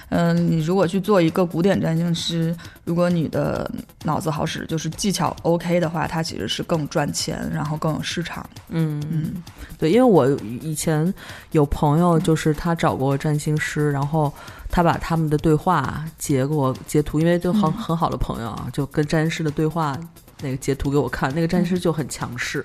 [0.08, 3.70] 嗯、你如果去做一个古典占星师，如果你的
[4.04, 8.48] 脑子好使，就是技巧 OK 的话，它其实是更赚钱，然后更有市场。
[8.70, 9.02] 嗯。
[9.10, 9.42] 嗯。
[9.78, 10.26] 对，因为我
[10.62, 11.12] 以前
[11.50, 14.32] 有朋友，就是他找过占星师，然后
[14.72, 19.96] 他把他们的对话截给我截图，因为就很、嗯很好的朋友啊，就跟占星师的对话
[20.40, 22.64] 那个截图给我看，那个占星师就很强势，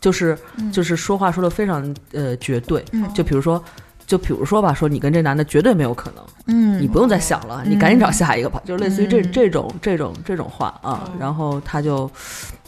[0.00, 0.36] 就是
[0.72, 3.62] 就是说话说的非常呃绝对，嗯就比如说。
[4.08, 11.12] 就比如说吧，说你跟这男的绝对没有可能，嗯你不用再想了，你赶紧找下一个吧，就是类似于这嗯这种这种这种话啊。
[11.20, 12.10] 然后他就，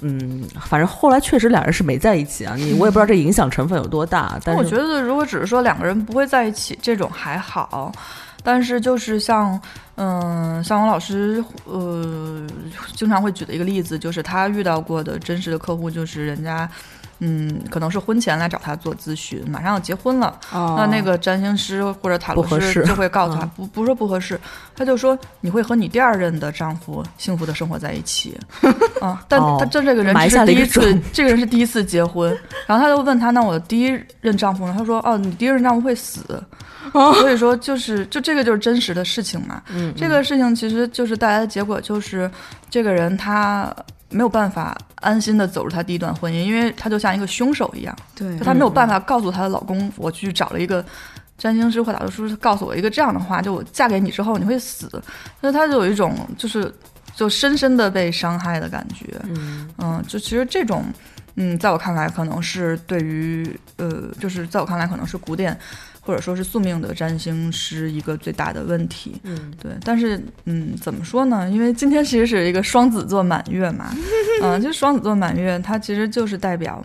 [0.03, 2.57] 嗯，反正后来确实两人是没在一起啊。
[2.57, 7.91] 你我也不知道这影响成分有多大，但是我觉得，如果只是说两个人不会在一起，这种还好。
[8.43, 9.61] 但是就是像，
[9.97, 12.47] 嗯、像王老师，呃，
[12.95, 16.69] 经常会举的一个例子，就是他遇到过的真实的客户，就是人家，
[17.21, 20.75] 嗯，可能是婚前来找他做咨询，马上要结婚了，哦。
[20.79, 23.51] 那那个占星师或者塔罗师就会告诉他，嗯。
[23.57, 24.41] 不不是说不合适，
[24.75, 28.39] 他就说你会和你第二任的丈夫幸福的生活在一起，
[29.01, 34.75] 啊，但哦他这这个人是第一次种， 这个人是第一次结婚，然后他就问他，那我第一任丈夫呢？
[34.77, 36.43] 他说，哦，你第一任丈夫会死，
[36.93, 42.31] 所以说就是就这个就是真实的事情嘛，嗯，这个事情其实就是带来的结果就是
[42.71, 43.75] 这个人他。
[44.11, 50.85] 没有办法安心的走入她第一段婚姻，因为她就像一个凶手一样，对就她没有办法告诉她的老公，我去找了一个
[51.39, 54.89] 占星师或塔罗师，告诉我一个这样的话，就我嫁给你之后你会死，
[55.41, 56.73] 所以她就有一种就是
[57.15, 59.07] 就深深的被伤害的感觉。
[59.25, 60.85] 嗯嗯，就其实这种，
[61.37, 65.59] 嗯，在我看来可能是对于呃，就是在我看来可能是古典
[66.01, 69.21] 或者说是宿命的占星师一个最大的问题。
[69.25, 71.49] 嗯对，但是嗯，怎么说呢？
[71.51, 73.95] 因为今天其实是一个双子座满月嘛，
[74.43, 76.83] 嗯、就是双子座满月，它其实就是代表，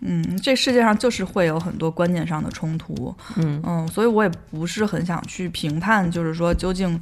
[0.00, 7.00] 嗯，这世界上就是会有很多观念上的冲突，嗯嗯，所以我也不是很想去评判，就是说究竟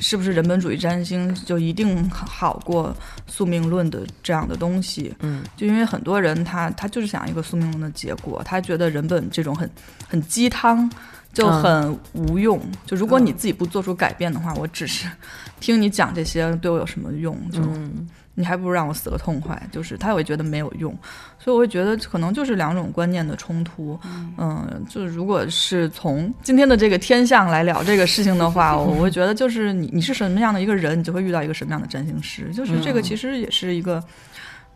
[0.00, 2.94] 是不是人本主义占星就一定好过
[3.26, 9.70] 宿命论的这样的东西，嗯就因为很多人他他就是想要一个宿命论的结果，他觉得人本这种很
[10.08, 10.90] 很鸡汤
[11.32, 12.60] 就嗯很无用。
[12.86, 15.08] 就如果你自己不做出改变的话，我只是
[15.60, 17.36] 听你讲这些对我有什么用？
[17.50, 19.60] 就、嗯你还不如让我死个痛快。
[19.70, 20.96] 就是他也会觉得没有用，
[21.38, 23.98] 所以我会觉得可能就是两种观念的冲突。
[24.38, 32.52] 嗯，就是如果是从今天的这个天象来聊这个事情的话，我 会觉得就是你你是什么样的一个人，你就会遇到一个什么样的占星师。
[32.54, 34.02] 就是这个其实也是一个。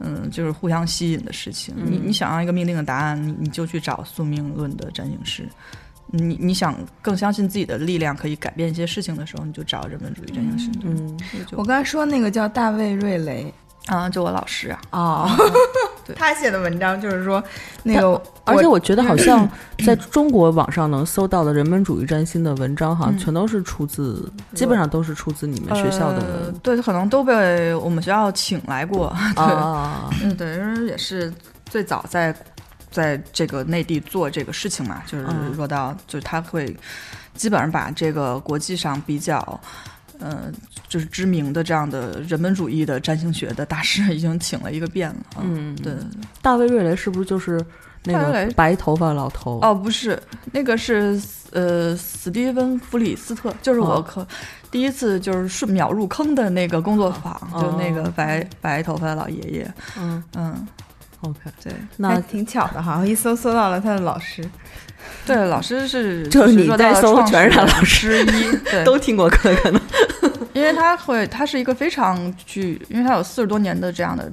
[0.01, 1.73] 嗯，就是互相吸引的事情。
[1.77, 5.49] 你你想要一个命定的答案，你你就去找宿命论的占星师。
[6.17, 10.71] 你你想更相信自己的力量可以改变一些事情的时候，你就找人文主义占星师。
[10.85, 11.19] 嗯
[11.53, 13.53] 我刚才说那个叫大卫瑞雷
[13.87, 15.31] 啊，就我老师啊，哦，
[16.07, 17.43] 对他写的文章就是说
[17.83, 19.47] 那个，而且我觉得好像
[19.85, 29.15] 在中国网上能搜到的人本主义占星的文章，好像嗯全都是出自，基本上都是出自你们学校呃的对，可能都被我们学校请来过。
[29.35, 30.09] 对，啊。
[30.23, 31.31] 嗯，对，因为也是
[31.67, 32.35] 最早在
[32.95, 36.75] 在这个内地做这个事情嘛，就是嗯若道，就是他会
[37.35, 39.61] 基本上把这个国际上比较。
[40.21, 40.45] 呃，
[40.89, 45.43] 就是知名的这样的人本主义的占星学的大师已经请了一个遍了。
[45.43, 45.93] 嗯对。
[46.41, 47.61] 大卫瑞雷是不是就是
[48.05, 49.59] 那个白头发老头？
[49.61, 50.17] 哦，不是，
[50.53, 54.27] 那个是呃，史蒂芬·弗里斯特，就是我哦可、
[54.71, 59.75] 第一次就是瞬秒入坑的那个工作坊，哦就那个白白头发的老爷爷。
[59.99, 60.67] 嗯嗯，
[61.25, 64.45] ，OK，对那挺巧的哈，一搜搜到了他的老师。
[65.27, 69.81] 对，老师是 就是你在搜全是他老师一，对， 都听过课可能。
[70.55, 74.31] 因为他会，他是一个非常具，因为他有四十多年的这样的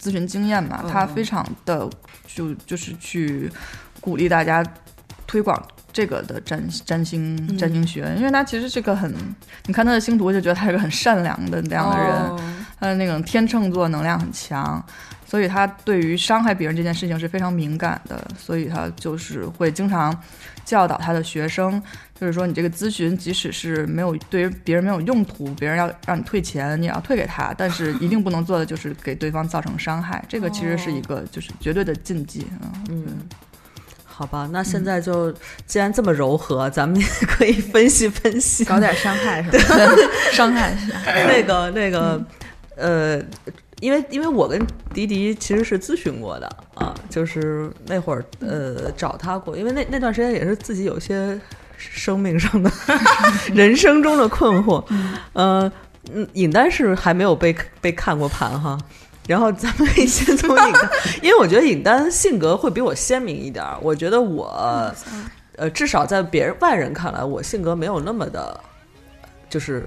[0.00, 1.88] 咨询经验嘛，嗯他非常的
[2.26, 3.50] 就就是去
[4.00, 4.64] 鼓励大家
[5.26, 5.60] 推广
[5.92, 9.12] 这个的占占星嗯占星学，因为他其实是个很，
[9.66, 12.40] 你看他的星图就觉得他是个很善良的那样的人，哦
[12.78, 14.84] 他的那种天秤座能量很强，
[15.34, 20.16] 所以他对于伤害别人这件事情是非常敏感的，所以他就是会经常
[20.64, 21.82] 教导他的学生，
[22.16, 32.70] 就是说你这个咨询即使是没有对于别人没有用途，别人要让你退钱，你也要退给他，但是一定不能做的就是给对方造成伤害，这个其实是一个就是绝对的禁忌啊。
[32.88, 33.04] 嗯，
[34.04, 35.34] 好吧，那现在就
[35.66, 39.76] 既然这么柔和，咱们也 可以分析分析搞点伤害是吧？
[40.30, 42.24] 伤害一下，那个那个
[42.76, 43.20] 呃。
[43.84, 44.58] 因为因为我跟
[44.94, 51.38] 迪迪其实是咨询过的啊，就是那会儿呃找他过，因为那那段时间也是自己有些
[51.76, 52.70] 生命上的
[53.52, 54.82] 人生中的困惑，
[55.34, 55.70] 呃
[56.14, 58.78] 嗯，尹丹是还没有被被看过盘哈，
[59.28, 64.90] 然后咱们可以先从尹丹，因为我觉得尹丹性格会比我鲜明一点儿，我觉得我
[65.56, 68.58] 呃至少在别人外人看来，我性格没有那么的，
[69.50, 69.84] 就是。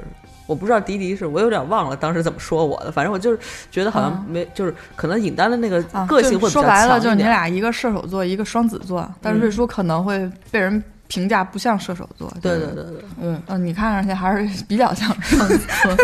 [0.48, 3.38] 我不知道迪迪是我有点忘了当时怎么说我的，反正我就是
[3.70, 7.00] 觉得好像没，就是可能尹丹的那个啊个性会比较就说白了。
[7.00, 12.32] 就是你俩一个射手座，一个双子座，但是瑞叔可能会被人评价不像射手座。
[12.42, 15.98] 对对对对，嗯，嗯，你看上去还是比较像双子座。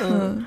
[0.00, 0.46] 嗯，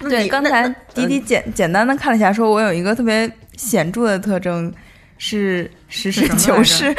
[0.00, 4.72] 对，刚才迪迪简简单的看了一下，说我有一个特别显著的特征
[5.18, 6.94] 是实事求是，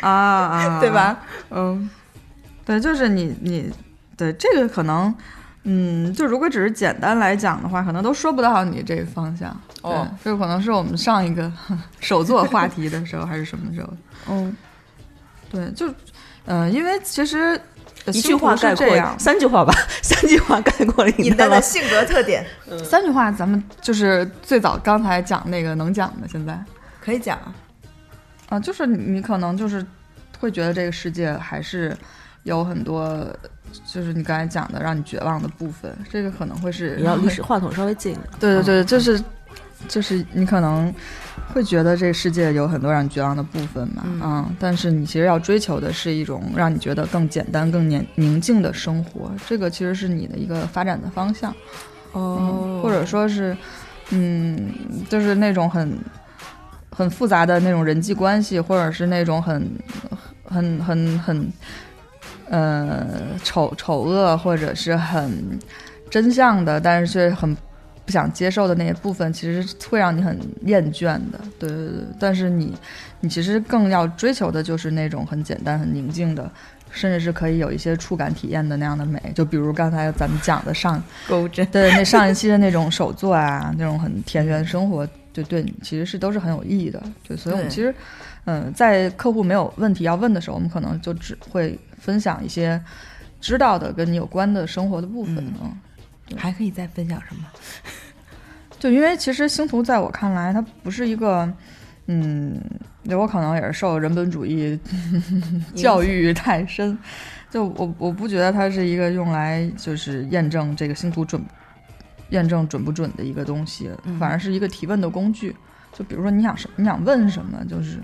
[0.00, 0.90] 啊 啊，对？
[0.90, 1.18] 吧？
[1.50, 1.88] 嗯，
[2.64, 3.70] 对，就是你你
[4.16, 5.14] 对这个可能，
[5.64, 9.50] 嗯，就如果只是简单来讲的话，可能都说不到你这个方向。
[9.82, 11.52] 哦对，这个可能是我们上一个
[12.00, 13.92] 首座话题的时候，还是什么时候？
[14.30, 14.56] 嗯，
[15.50, 15.88] 对，就
[16.46, 17.60] 嗯、呃因为其实
[18.04, 18.86] 呃一句话概括
[19.18, 21.60] 三句话吧，三句话概括了尹丹了尹丹的。
[21.62, 22.44] 性格特点
[22.84, 26.58] 三句话，咱们就是最早刚才讲那个能讲的，现在
[27.00, 27.38] 可以讲，
[28.48, 29.84] 啊，就是你你可能就是
[30.40, 31.96] 会觉得这个世界还是
[32.44, 33.24] 有很多，
[33.86, 38.26] 就是你刚才讲的让你绝望的部分，这个可能会是你要离话筒稍微近一点。
[38.40, 39.22] 对对对，就是
[39.88, 40.92] 就是你可能
[41.52, 51.54] 会觉得这个世界有很多让你绝望的部分嘛，嗯嗯，但是你其实要追求的是一种让你觉得更简单、更宁宁静的生活，这个其实是你的一个发展的方向。
[52.12, 53.56] 哦嗯，或者说是，
[54.10, 54.72] 嗯，
[55.08, 55.98] 就是那种很
[56.90, 59.70] 很复杂的那种人际关系，或者是那种很
[60.44, 61.52] 很很很
[62.50, 63.06] 呃
[63.42, 65.58] 丑丑恶，或者是很
[66.10, 67.54] 真相的，但是却很
[68.04, 71.40] 不想接受的那些部分，其实会让你很厌倦的。
[71.58, 72.74] 对对对，但是你
[73.20, 76.50] 你其实更要追求的就是那种很简单、很宁静的。
[76.92, 87.02] 甚至是可以有一些触感体验的那样的美，就比如刚才咱们讲的上钩针，对，那上一期的那种手作啊，那种很田园生活，就对你其实是都是很有意义的。
[87.26, 87.94] 对，所以我们其实，
[88.46, 92.82] 嗯，在客户没有问题要问的时候，我们可能就只会分享一些
[93.40, 95.36] 知道的跟你有关的生活的部分。
[95.36, 97.44] 嗯嗯，还可以再分享什么？
[98.78, 101.50] 就因为其实星图在我看来，它不是一个，
[102.06, 102.60] 嗯，
[103.08, 104.78] 我可能也是受人本主义
[105.74, 106.96] 教育太深，
[107.50, 111.42] 就我我不觉得它是一个用来就是验证这个星图准，
[112.30, 115.56] 验证准不准的一个东西，嗯反而是一个提问的工具。
[115.92, 117.98] 就比如说你想什你想问什么，就是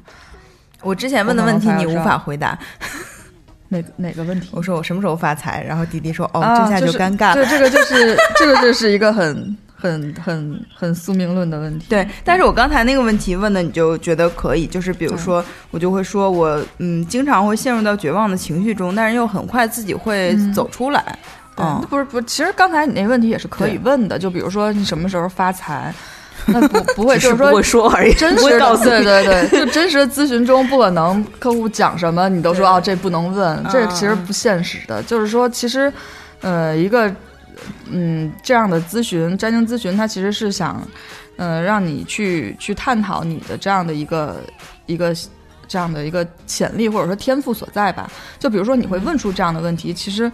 [0.80, 2.58] 我之前问的问题你无法回答，
[3.72, 4.50] 哪哪个问题？
[4.52, 7.34] 我说我什么时候发财，然后迪迪说哦，啊这下就尴尬了。
[7.34, 11.86] 对，这个就是这个就是一个很很很很宿命论的问题。
[11.88, 21.18] 对，但是我刚才那个问题问的，你就觉得可以，就是比如说，我就会说我嗯，经常会陷入到绝望的情绪中，但是又很快自己会嗯走出来。
[21.56, 25.92] 对，嗯不是不是，其实刚才你那问题也是可以问的，就比如说你什么时候发财，
[26.46, 28.76] 那不不会，就是是说不会说而已，真实的。
[28.78, 35.02] 对对对，就真实的咨询中不可能客户讲什么你都说对哦这不能问，这其实不现实的。
[35.02, 35.92] 就是说，其实
[36.40, 37.12] 呃一个
[37.90, 40.82] 嗯这样的咨询占星咨询，它其实是想
[41.36, 44.40] 呃，让你去去探讨你的这样的一个
[44.86, 45.14] 一个
[45.66, 48.10] 这样的一个潜力或者说天赋所在吧。
[48.38, 50.30] 就比如说你会问出这样的问题，其实，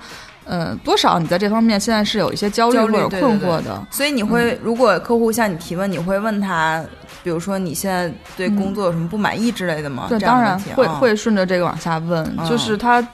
[0.49, 3.21] 呃，多少你在这方面现在是有一些焦虑或者虑对对对。
[3.21, 3.87] 困惑的。
[3.91, 6.83] 所以你会，如果客户向你提问，你会问他，
[7.23, 10.07] 比如说你现在对工作有什么不满意之类的吗？
[10.09, 12.49] 对，这当然会会顺着这个往下问，嗯。
[12.49, 13.07] 就是他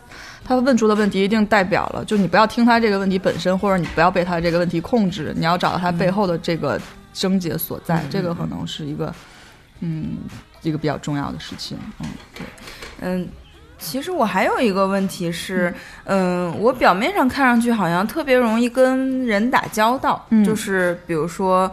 [0.44, 6.80] 他问出的问题一定代表了，就你不要听他这个问题本身，或者你不要被他这个问题控制，你要找到他背后的这个
[7.12, 9.12] 症结所在，嗯这个可能是一个
[9.80, 10.18] 嗯
[10.62, 11.76] 一个比较重要的事情。
[11.98, 12.46] 嗯，对。
[13.00, 13.28] 嗯，
[13.84, 15.72] 其实我还有一个问题是，
[16.04, 21.70] 嗯，我表面上看上去好像特别容易跟人打交道，嗯就是比如说，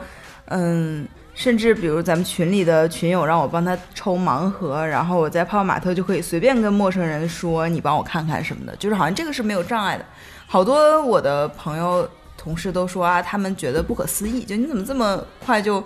[0.47, 1.07] 嗯。
[1.33, 10.05] 甚至比如咱们群里的群友让我帮他抽盲盒，然后我在泡泡玛特就可以随便跟陌生人说你帮我看看什么的，就是好像这个是没有障碍的。
[10.45, 12.07] 好多我的朋友
[12.37, 15.83] 同事都说啊，他们觉得不可思议，就你怎么这么快就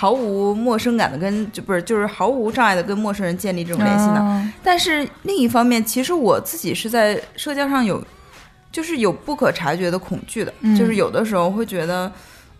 [0.00, 4.14] 毫无陌生感的跟就不是就是毫无障碍的跟陌生人建立这种联系呢？
[4.14, 4.52] 呢？
[4.62, 8.00] 但是另一方面，其实我自己是在社交上有，
[8.70, 12.12] 就是有不可察觉的恐惧的，嗯就是有的时候会觉得，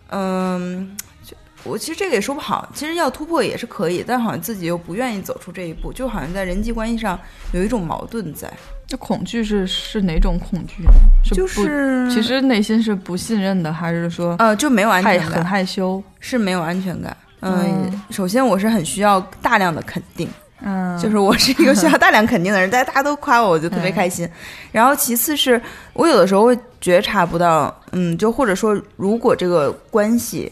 [0.09, 1.33] 嗯，就
[1.63, 7.17] 我其实这个也说不好，其实要突破也是可以，但好像自己又不愿意走出这一步，就好像在人际关系上
[7.53, 8.51] 有一种矛盾在，
[8.85, 10.83] 这恐惧是是哪种恐惧？
[11.23, 16.03] 是就是其实内心是不信任的，还是说呃就没有安全感，很害羞？
[16.19, 17.15] 是没有安全感。
[17.41, 17.89] 嗯。
[17.91, 20.27] 嗯，首先我是很需要大量的肯定，
[20.61, 24.27] 嗯，就是我是一个需要大量肯定的人，大 家大家都夸我，我就特别开心。
[24.71, 25.61] 然后其次是
[25.93, 30.51] 我有的时候会觉察不到，嗯，就或者说如果这个关系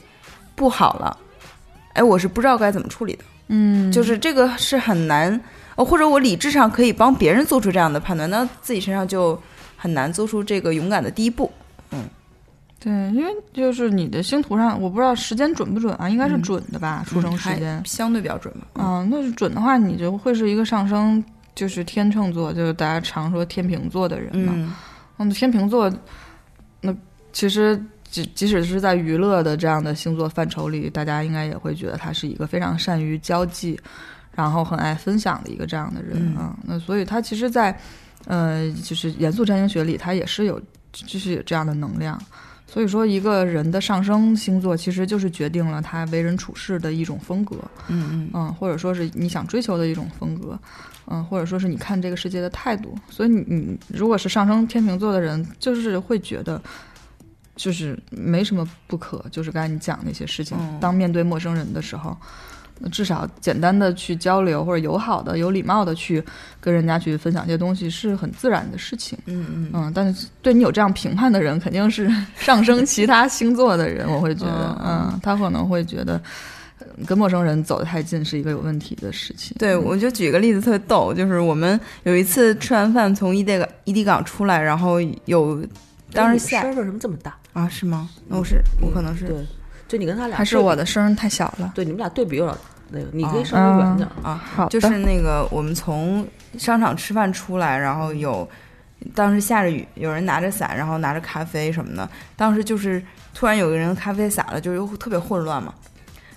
[0.56, 1.18] 不好了，
[1.94, 5.40] 哎，我是不知道该怎么处理的，嗯，就是这个是很难，
[5.76, 9.40] 呃，或者我理智上可以帮别人做出这样的判断，那自己身上就
[9.76, 11.52] 很难做出这个勇敢的第一步。
[12.80, 17.82] 对，因为就是你的星图上，我不知道时间准不准啊，应该是嗯准的吧，出生时还间。
[17.86, 18.65] 相对比较准嘛。
[18.75, 21.23] 嗯嗯，那是准的话，你就会是一个上升，
[21.55, 24.53] 就是天秤座，就是大家常说天秤座的人嘛。
[24.55, 24.73] 嗯
[25.17, 25.91] 嗯，天秤座，
[26.80, 26.95] 那
[27.34, 33.80] 其实即即使是在娱乐的这样的星座范畴里，大家应该也会觉得他是一个非常善于交际，
[34.36, 36.55] 然后很爱分享的一个这样的人嗯啊。
[36.63, 37.75] 那所以他其实在，
[38.28, 40.61] 呃，就是严肃占星学里，他也是有，
[40.91, 42.21] 就是有这样的能量。
[42.70, 47.55] 所以说，一个人的上升星座其实就是决定了他为人处事的一种风格。
[47.88, 50.59] 嗯嗯嗯，或者说是你想追求的一种风格，
[51.07, 52.93] 嗯，或者说是你看这个世界的态度。
[53.09, 56.61] 所以你你如果是上升天秤座的人，就是会觉得，
[57.55, 62.15] 就是没什么不可，就是刚才你讲那些事情，嗯当面对陌生人的时候。
[62.80, 66.23] 那至少简单的去交流，或者友好的、有礼貌的去
[66.59, 69.17] 跟人家去分享一些东西，是很自然的事情。
[69.25, 74.07] 嗯嗯嗯，但是对你有这样评判的人，肯定是 上升其他星座的人。
[74.07, 76.21] 我会觉得，嗯嗯，他可能会觉得
[76.80, 79.55] 呃跟陌生人走得太近是一个有问题的事情。
[79.57, 85.65] 对，我就举个例子特别逗，就是我们有一次吃完饭从伊地港伊地港出来，然后有
[86.13, 87.36] 当时下声为什么这么大？
[87.53, 88.07] 啊是吗？
[88.28, 89.36] 那我是我可能是对，
[89.88, 91.72] 就你跟他俩还是我的声儿太小了。
[91.76, 92.56] 对，你们俩对比有点
[92.90, 94.30] 那个，你可以哦稍微远点儿。
[94.30, 96.28] 啊，好，就是那个我们从
[96.58, 98.48] 商场吃饭出来，然后有
[99.14, 103.02] 当时下着雨，有人拿着伞，然后拿着咖啡什么的，当时就是
[103.34, 105.74] 突然有个人咖啡洒了，就是特别混乱嘛。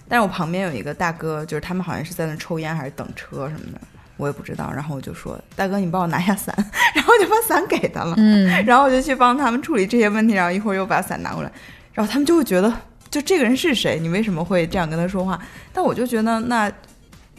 [0.09, 3.81] 但是我旁边有一个大哥，就是他们好像是在那抽烟还是等车什么的，
[4.17, 4.69] 我也不知道。
[4.75, 6.53] 然后我就说：“大哥，你帮我拿下伞。
[6.95, 8.15] ”然后我就把伞给他了。
[8.17, 11.53] 嗯，然后我就去帮他们处理这些问题，然后一会儿又把伞拿过来，
[11.93, 12.73] 然后他们就会觉得，
[13.11, 13.99] 就这个人是谁？
[13.99, 15.39] 你为什么会这样跟他说话？
[15.73, 16.71] 但我就觉得，那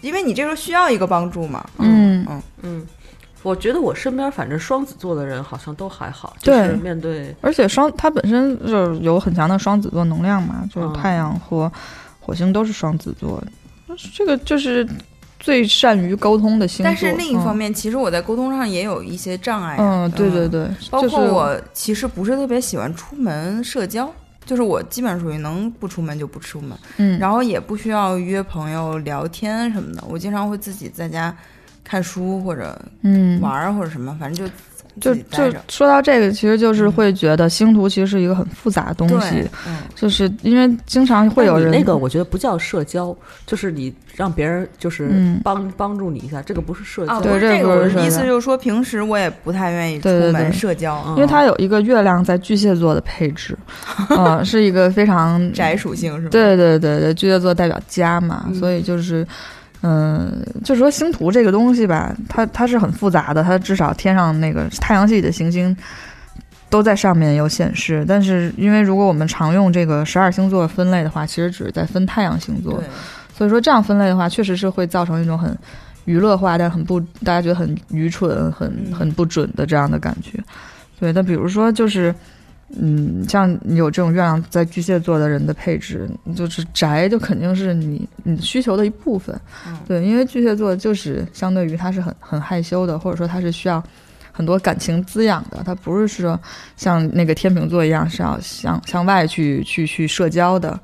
[0.01, 2.25] 因为你这时候需要一个帮助嘛，嗯。
[2.29, 2.85] 嗯嗯，
[3.41, 11.71] 我觉得我身边反正双子座的人好像都还好，就是面对而且双他本身就是有很强的双子座能量嘛，就是嗯太阳和
[12.19, 13.43] 火星都是双子座，
[14.13, 14.87] 这个就是
[15.39, 16.85] 最善于沟通的星座。
[16.85, 24.13] 但是另一方面，面，其实我在沟通上也有一些障碍、嗯，对对，对，包括我其实不是特别喜欢出门社交。
[24.51, 30.03] 就是我基本上属于能不出门就不出门，嗯，然后也不需要约朋友聊天什么的。
[30.09, 31.33] 我经常会自己在家
[31.85, 34.53] 看书或者嗯玩儿或者什么，反正就
[34.99, 35.51] 就就。
[35.69, 43.15] 说到这个，其实就是会觉得星图其实是一个很复杂的东西，，嗯，就是因为经常会有人那个，我觉得不叫社交，
[43.45, 47.13] 就是你让别人就是嗯帮、帮助你一下，这个不是社交。
[47.13, 53.57] 啊，对这个，意不是社交思就是说，平时我也不太愿意出门对对对社交，嗯因为它有一个月亮在巨蟹座的配置，
[54.09, 56.29] 嗯，是一个非常宅属性是吗？
[56.31, 59.25] 对对对对，巨蟹座代表家嘛，嗯所以就是，
[59.81, 65.75] 嗯、就是说星图这个东西吧，它它是很复杂的，它至少天上那个太阳系的行星
[66.69, 68.05] 都在上面有显示。
[68.07, 72.83] 但是因为如果我们常用这个十二星座分类的话，其实只是在分太阳星座，
[73.35, 75.57] 所以说这样分类的话，确实是会造成一种很
[76.05, 80.39] 娱乐化，但很不大家觉得很愚蠢、很嗯很不准的这样的感觉。
[80.99, 82.13] 对，那比如说就是。
[82.79, 89.39] 嗯，像你有这种月亮在巨蟹座的人的配置，就是宅就肯定是你你需求的一部分。
[89.67, 93.83] 嗯对，因为巨蟹座就是相对于他是很很害羞的，或者说他是需要
[94.31, 96.39] 很多感情滋养的，他不是说
[96.77, 100.79] 像那个天秤座一样是要向向外去去去社交的，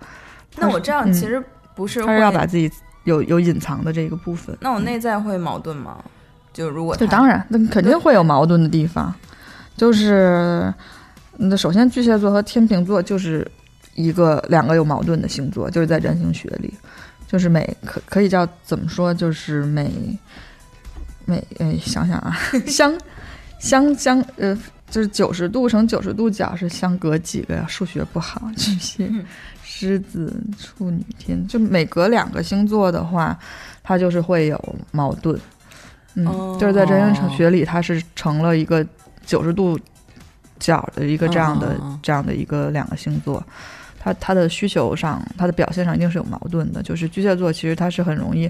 [0.57, 1.41] 那我这样嗯其实
[1.73, 2.69] 不是他是要把自己
[3.05, 4.57] 有有隐藏的这个部分。
[4.59, 5.97] 那我内在会矛盾吗？
[6.51, 9.13] 就如果他就当然，那肯定会有矛盾的地方，
[9.77, 10.73] 就是
[11.37, 13.49] 那首先巨蟹座和天秤座就是
[13.95, 16.73] 一个两个有矛盾的星座，就是在占星学里，
[17.27, 19.91] 就是每可可以叫怎么说，就是每
[21.25, 22.93] 每哎想想啊， 相
[23.59, 24.57] 相相呃。
[24.89, 27.65] 就是九十度乘九十度角是相隔几个呀？
[27.67, 29.11] 数学不好，巨蟹、
[29.61, 33.37] 狮子、处女、天，就每隔两个星座的话，
[33.83, 35.37] 它就是会有矛盾。
[36.13, 38.87] 嗯，哦就是在占星学里，它是成了一个
[39.25, 39.77] 九十度
[40.59, 43.43] 角的一个这样的、这样的一个两个星座。
[43.99, 46.81] 他他的需求上，他的表现上一定是有矛盾的。
[46.83, 48.49] 就是巨蟹座，其实他是很容易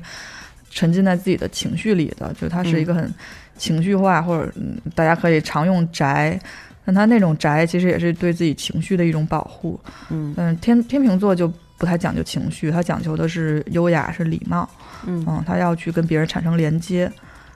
[0.69, 3.11] 沉浸在自己的情绪里的，就他是一个很
[3.57, 6.39] 情绪化，或者嗯，大家可以常用宅。
[6.85, 9.79] 但他那种宅其实也是对自己情绪的一种保护。
[10.09, 14.69] 嗯嗯，天天秤座就不太讲究情绪，他讲究的是优雅，是礼貌。
[15.05, 17.11] 嗯嗯，他要去跟别人产生连接。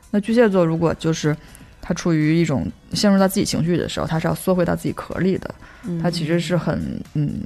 [0.10, 1.36] 那巨蟹座如果就是
[1.82, 5.56] 他处于一种陷入到自己情绪的时候，他是要缩回到自己壳里的，
[5.86, 7.42] 嗯他其实是很嗯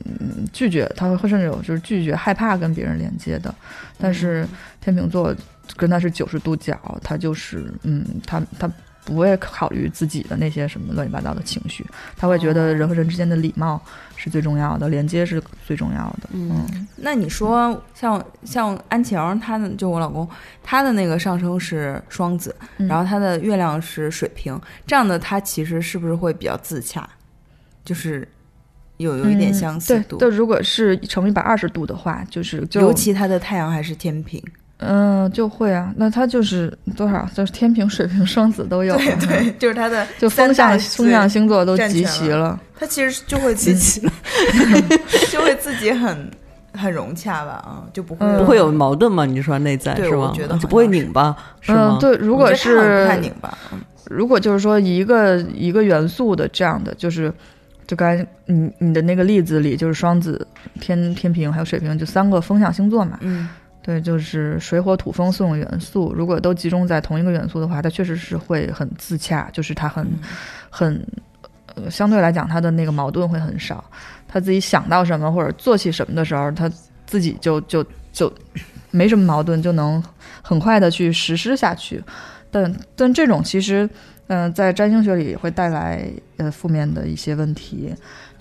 [0.52, 3.54] 拒绝，他会甚至有就是拒绝害怕跟别人连接的。
[3.98, 4.46] 但是
[4.82, 5.34] 天秤座
[5.78, 8.70] 跟他是九十度角，他就是嗯他他。
[9.06, 11.86] 不会考虑自己的那些什么乱七八糟的情绪，
[12.18, 13.82] 他会觉得人和人之间的礼貌
[14.16, 16.30] 是最重要的，连接是最重要的。
[16.32, 16.88] 嗯。
[16.96, 20.28] 那你说像像安晴，她的就我老公，
[20.64, 22.88] 他的那个上升是双子，嗯。
[22.88, 27.08] 然后他的月亮是水瓶，这样的他其实是不是会比较自洽？
[27.84, 28.28] 就是
[28.98, 34.42] 有有一点相似度，嗯对，对，如果是乘一百二十度的话，就是就尤其他的太阳还是天平，
[34.78, 42.60] 嗯、就会啊，那他就是多少，就是天平、水瓶、双子都有了，对对， 就是他的就风三大象风向星座都集齐了。
[42.78, 44.12] 他其实就会 集齐了，
[45.32, 46.30] 就会自己很
[46.74, 49.26] 很融洽吧，啊，就不会嗯不会有矛盾吗？
[49.26, 50.30] 你说内在是吗？
[50.30, 52.00] 我觉得就不会拧巴是吗嗯，？
[52.02, 57.34] 对，如果我觉得他好像不太是拧巴，嗯如果就是说一个一个元素的这样的，就是
[57.88, 60.46] 就刚才你你的那个例子里，就是双子、
[60.80, 63.18] 天天平还有水瓶，就三个风向星座嘛。
[63.22, 63.48] 嗯
[63.86, 70.20] 对，就是水火土风四种元素，如果都集中在同一个元素的话，它确实是会很自洽，就是它很、嗯
[70.72, 71.08] 很，
[71.76, 73.86] 呃，相对来讲，它的那个矛盾会很少。
[74.28, 76.68] 他自己想到什么或者做起什么的时候，他
[77.06, 78.34] 自己就就就
[78.90, 80.04] 没什么矛盾，就能
[80.42, 82.04] 很快的去实施下去。
[82.50, 83.88] 但但这种其实，
[84.30, 87.94] 嗯、在占星学里会带来呃负面的一些问题。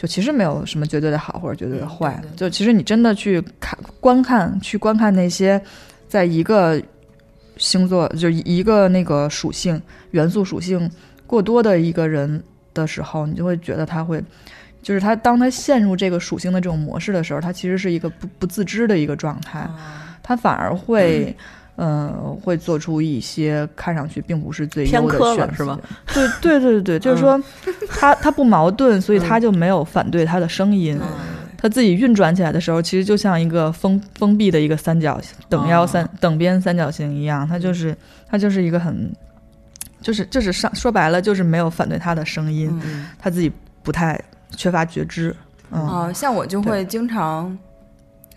[0.05, 5.59] 就其实没有什么绝对的好或者绝对的坏，就其实你真的去看观看去观看那些
[6.07, 6.79] 在一个
[7.57, 9.81] 星座就一个那个属性
[10.11, 10.91] 元素属性
[11.27, 12.45] 过多的一个人
[12.75, 14.23] 的时候，你就会觉得他会，
[14.83, 21.35] 就是他当他陷入这个属性的这种模式的时候，他其实是一个不不自知的一个状态，啊他反而会。
[21.39, 21.64] 嗯，
[22.43, 25.79] 会做出一些看上去并不是最偏优的选择，是吧？
[26.13, 27.41] 对对对对对， 就是说
[27.89, 30.99] 他他不矛盾，所以他就没有反对他的声音。
[31.03, 31.09] 嗯。
[31.57, 35.19] 他自己运转起来的时候，其实就像一个封封闭的一个三角
[35.49, 37.97] 等腰三、等边三角形一样，他就是
[38.29, 39.11] 他就是一个很，
[40.03, 43.07] 就是就是上说白了就是没有反对他的声音，嗯。
[43.19, 43.51] 他自己
[43.83, 44.21] 不太
[44.51, 45.35] 缺乏觉知，
[45.71, 47.57] 嗯，啊，像我就会经常，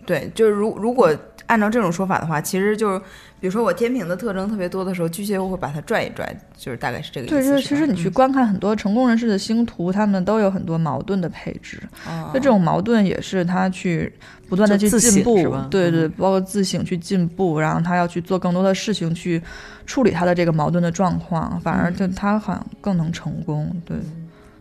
[0.06, 1.14] 对，就是如如果
[1.48, 3.00] 按照这种说法的话，其实就是
[3.40, 7.36] 比如说我天平的特征特别多的时候，巨蟹我会把它拽一拽，就是大概是这个意思。
[7.36, 14.12] 对，就是是其实你去观看很多成功人士的星图，他们都有很多矛盾的配置，嗯那这种矛盾也是他去
[14.50, 15.36] 不断的去进步，
[15.70, 19.42] 对对，嗯包括自省去进步，然后他要去做更多的事情去
[19.86, 23.74] 处理他的这个矛盾的状况，反而就他好像更能成功。
[23.86, 23.96] 对，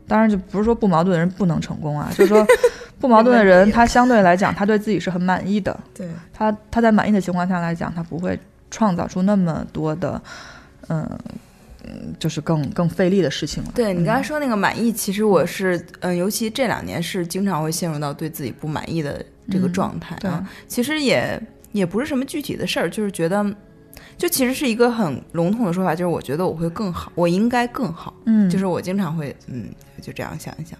[0.09, 2.47] 当然就不是说不矛盾的人不能成功啊， 就是说
[2.99, 8.39] 不矛盾的人，他相对来讲他对自己是很满意的，对，他他在满意的情况下来讲，他不会
[8.71, 10.21] 创造出那么多的，
[10.89, 11.09] 嗯。
[11.89, 13.71] 嗯，就是更更费力的事情了。
[13.73, 20.45] 对你刚才嗯说那个满意，其实我是，嗯、尤其这两年是经常会陷入到对自己不满意的这个嗯状态对啊。
[20.67, 21.41] 其实也
[21.71, 23.47] 也不是什么具体的事儿，就是觉得
[24.19, 28.15] 就其实是一个很笼统的说法，就是我觉得我会更好，我应该更好。
[28.25, 29.67] 嗯就是我经常会嗯
[30.01, 30.79] 就这样想一想，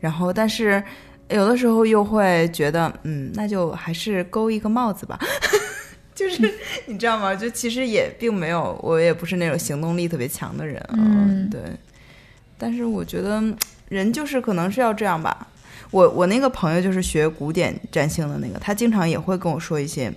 [0.00, 0.82] 然后但是
[1.28, 5.18] 有的时候又会觉得嗯那就还是勾一个帽子吧，
[6.14, 6.52] 就是
[6.86, 7.34] 你知道吗？
[7.34, 11.60] 就其实也并没有，我也不是那种行动力特别强的人啊，嗯对。
[12.58, 13.56] 但是我觉得嗯
[13.88, 15.46] 人就是可能是要这样吧。
[15.90, 20.12] 我我那个朋友就是学古典占星的那个，他经常也会跟我说一些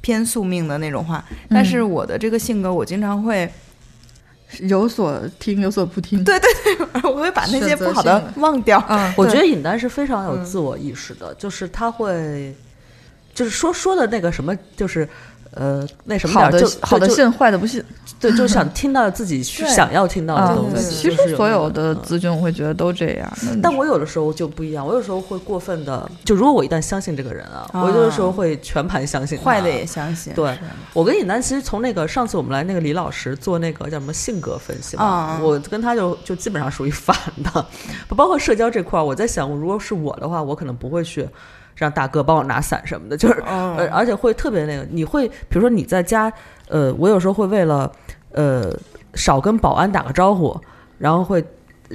[0.00, 3.50] 偏宿命的那种话，但是我的这个性格，我经常会
[4.60, 6.22] 有所听有所不听。
[6.24, 8.78] 对对对 我会把那些不好的忘掉。
[8.80, 12.54] 啊，我觉得尹丹是非常有自我意识的，就是他会，
[13.34, 15.08] 就是说说的那个什么，就是
[15.54, 17.82] 呃那什么好的好的信，坏的不信。
[18.20, 20.94] 对，就想听到自己 对想要听到的啊东西。
[20.94, 23.32] 其实所有的咨询，我会觉得都这样。
[23.62, 30.56] 但我有的时候就不一样，我有时候会过分的，就如果我一旦相信这个人啊，我有的时候会全盘相信他坏的也相信，对
[30.92, 37.66] 我跟尹丹其实从那个上次我们来那个李老师做那个叫什么性格分析嘛，啊我跟他就就基本上属于 反的，
[38.08, 39.04] 不包括社交这块儿。
[39.04, 41.28] 我在想，如果是我的话，我可能不会去
[41.78, 46.30] 让大哥帮我拿伞什么的，就是嗯呃，而且会特别那个，你会比如说你在家，
[46.68, 47.90] 呃，我有时候会为了
[48.32, 48.70] 呃
[49.14, 50.60] 少跟保安打个招呼，
[50.98, 51.42] 然后会。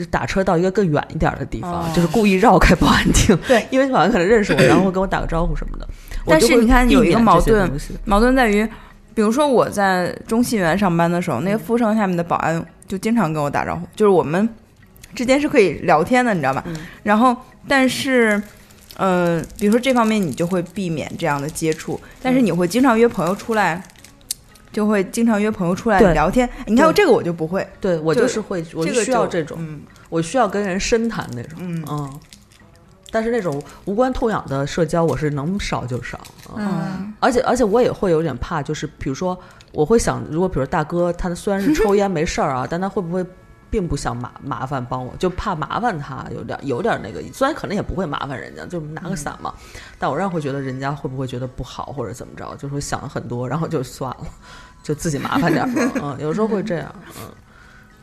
[0.09, 5.87] 打车到一个更远一点的地方，哦就是故意绕开保安厅，对，因为保安可能认识我， 然后会跟我打个招呼什么的。
[6.25, 7.71] 但是你看有一个矛盾
[8.03, 8.67] 矛盾在于，
[9.13, 14.49] 比如说我在中信园上班的时候，那个富盛下面的保安就经常跟我打招呼，就是我们
[15.13, 16.63] 之间是可以聊天的，你知道吧？
[16.65, 18.41] 嗯然后，但是，
[18.97, 23.83] 呃，比如说这方面你就会避免这样的接触，但是嗯你会经常约朋友出来。
[24.71, 32.19] 就会经常约朋友出来对聊天，你看我这个我就不会，对我就就是会，我就个需要这种，嗯我需要跟人深谈那种，嗯嗯。
[33.11, 36.19] 但是那种无关痛痒的社交，我是能少就少。
[36.57, 39.39] 嗯，嗯而且而且我也会有点怕，就是比如说，
[39.71, 43.23] 我会想，如果比如大哥他虽然是抽烟没事儿啊，但他会不会
[43.73, 49.51] 并不想麻麻烦帮我，就怕麻烦他，有点有点那个，虽然可能也不会麻烦人家，就拿个伞嘛，
[49.97, 54.27] 但我让会觉得人家会不会觉得不好或者怎么着，就说想很多，然后就算了，
[54.83, 55.91] 就自己麻烦点儿吧。
[56.03, 56.93] 嗯，有时候会这样。
[57.19, 57.31] 嗯。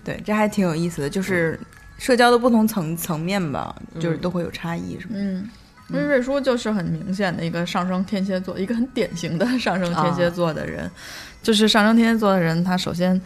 [0.03, 1.61] 对，这还挺有意思的，就是
[1.99, 5.13] 社交的不同层层面吧，就是嗯都会有差异，是吧？
[5.15, 5.49] 嗯，
[5.91, 10.91] 因为瑞叔就是很明显的一个上升天蝎座，一个很典型的上升天蝎座的人。
[11.43, 13.19] 就是上升天蝎座的人，他首先，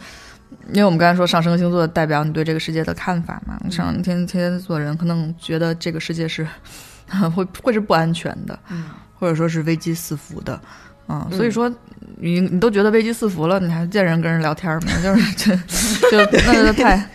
[0.69, 6.47] 因为我们刚才说上升星座代表你对这个世界的看法嘛，上升天天蝎座人可能觉得这个世界是
[7.35, 8.85] 会会是不安全的，嗯
[9.17, 10.59] 或者说是危机四伏的。
[11.07, 11.71] 嗯，所以说
[12.17, 14.91] 你你都觉得危机四伏了，你还见人跟人聊天吗？
[15.03, 17.09] 就是就就那就太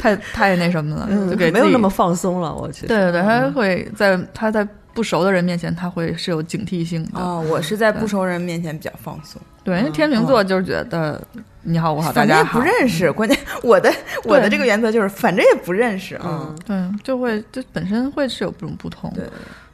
[0.00, 2.86] 太太那什么了，就给没有那么放松了，我其实。
[2.86, 7.20] 对对对，他嗯会在他在不熟的人面前，他会是有警惕性的。
[7.20, 11.20] 哦，我是在不熟人面前比较放松，对，因为天秤座就是觉得
[11.62, 13.92] 你好我好大家好，不认识，关键我的
[14.24, 19.12] 我的这个原则就是反正也不认识，嗯，对，就会就本身会是有这种不同。
[19.14, 19.24] 对，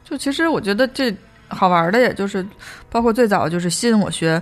[0.03, 1.15] 就其实我觉得这
[1.47, 2.45] 好玩的，也就是
[2.89, 4.41] 包括最早就是吸引我学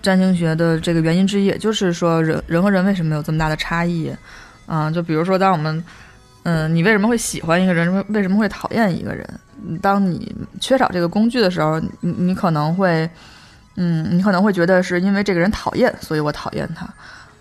[0.00, 4.10] 占星学的这个原因之一，也就是说人人和人为什么有这么大的差异
[4.66, 5.82] 啊、就比如说，当我们
[6.42, 9.26] 嗯，你为什么会喜欢一个人，为什么会讨厌一个人？
[9.80, 13.08] 当你缺少这个工具的时候，你你可能会
[13.80, 16.84] 嗯，你可能会觉得是因为这个人讨厌，所以我讨厌他，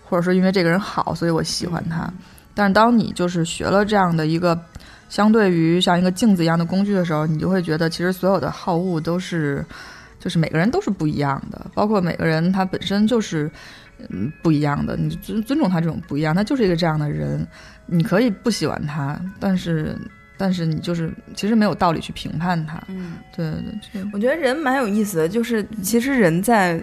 [0.06, 2.08] 或者说因为这个人好，所以我喜欢他。
[2.54, 4.60] 但是当你就是学了这样的一个
[5.10, 9.66] 相对于像一个镜子一样的工具的时候，你就会觉得其实所有的好恶都是，
[10.20, 13.50] 就是每个人都是不一样的，包括每个人他本身就是
[14.10, 17.48] 嗯不一样的，你尊尊重他这种不一样，他就是一个这样的人，
[17.88, 19.98] 你可以不喜欢他，但是
[20.38, 23.62] 但是你就是其实没有道理去评判他，嗯，对对
[23.92, 26.82] 对，我觉得人蛮有意思的，就是其实人在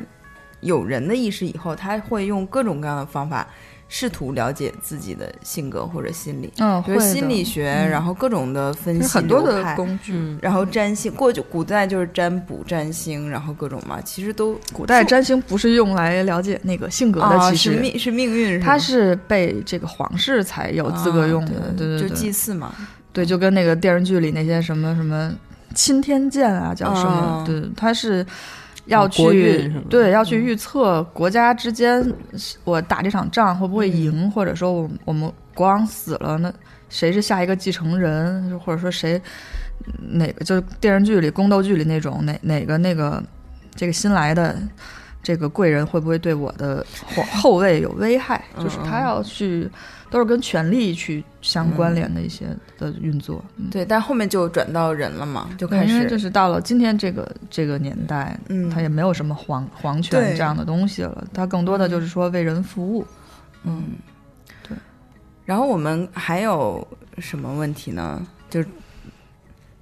[0.61, 3.47] 有人的意识以后，他会用各种各样的方法
[3.87, 7.91] 试图了解自己的性格或者心理，嗯，比如会心理学，嗯。
[7.91, 10.15] 然后各种的分析很多的工具。
[10.15, 22.75] 嗯，然后占星，过去古代就是占卜、占星，然后各种嘛，其实都古代占星不是用来了解那个性格的，啊其实、是命是命运，它吧是被这个皇室才有资格用的，对对对，祭祀嘛，
[23.15, 25.33] 对，就跟那个电视剧里那些什么什么
[25.75, 27.11] 钦天监啊，叫什么？
[27.11, 28.27] 啊对，他是
[28.85, 32.05] 要去、对要去预测国家之间，
[32.65, 36.53] 我打这场仗会不会赢，或者说我我们国王死了，那
[36.89, 39.19] 谁是下一个继承人，或者说谁
[39.99, 43.23] 哪个就是电视剧里宫斗剧里那种哪哪个那个
[43.75, 44.59] 这个新来的。
[45.27, 46.85] 这个贵人会不会对我的
[47.17, 49.67] 后后位有危害，就是他要去
[50.15, 52.47] 都是跟权力去相关联的一些
[52.79, 53.45] 的运作。
[53.57, 63.05] 嗯对，但后面就转到人了嘛，就对，开因为就是到了今天这个这个年代，嗯他也没有什么皇皇权这样的东西了，他更多的就是说为人服务。
[63.65, 63.83] 嗯，
[64.63, 64.77] 对。
[65.45, 66.87] 然后我们还有
[67.19, 68.25] 什么问题呢？
[68.49, 68.69] 就是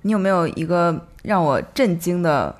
[0.01, 2.57] 你有没有一个让我震惊的？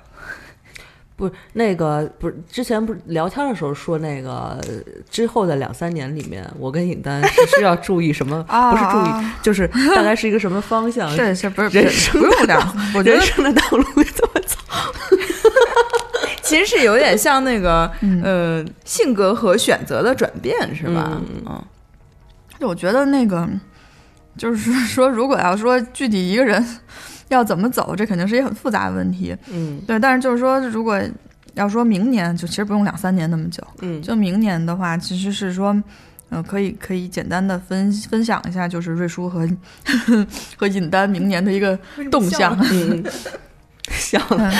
[1.23, 4.63] 不是那个，不是之前不是聊天的时候说那个呃
[5.09, 8.43] 之后的两三年里面，我跟尹丹是需要注意什么？
[8.49, 9.65] 啊不是注意，就是
[9.95, 11.09] 大概是一个什么方向？
[11.15, 14.57] 是是，不是人不是不用这样，我觉得人生的道路怎么走？
[16.43, 21.11] 其实是有点像那个嗯呃性格和选择的转变，是吧？
[21.13, 21.63] 嗯嗯
[22.67, 23.47] 我觉得那个
[24.37, 26.63] 就是说，如果要说具体一个人
[27.29, 29.35] 要怎么走，这肯定是一个很复杂的问题。
[29.51, 29.79] 嗯。
[29.87, 31.01] 对，但是就是说，如果
[31.53, 35.81] 要说明年，就其实不用两三年那么久，嗯，就明年的话，其实是说。
[36.29, 39.47] 呃，可以可以简单的分分享一下，就是瑞叔和
[40.57, 41.77] 和尹丹明年的一个
[42.09, 42.57] 动向。
[42.71, 43.03] 嗯，
[43.91, 44.17] 笑。
[44.29, 44.51] 了，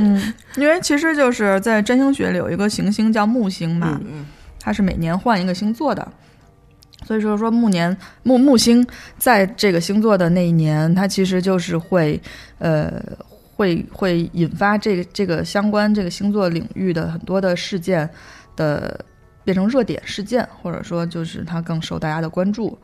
[0.00, 4.26] 嗯，因为其实就是在占星学里有一个行星叫木星嘛，嗯。
[4.60, 6.06] 它是每年换一个星座的，
[7.04, 8.84] 所以说说木年木木星
[9.18, 12.20] 在这个星座的那一年，它其实就是会
[12.58, 13.02] 呃
[13.54, 18.08] 会会引发这个这个相关这个星座领域的很多的事件
[18.56, 18.98] 的
[19.44, 22.76] 变成热点事件，或者说就是它更受大家的关注。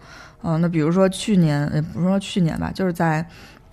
[0.42, 3.24] 嗯、那比如说去年，也，不是说去年吧，就是在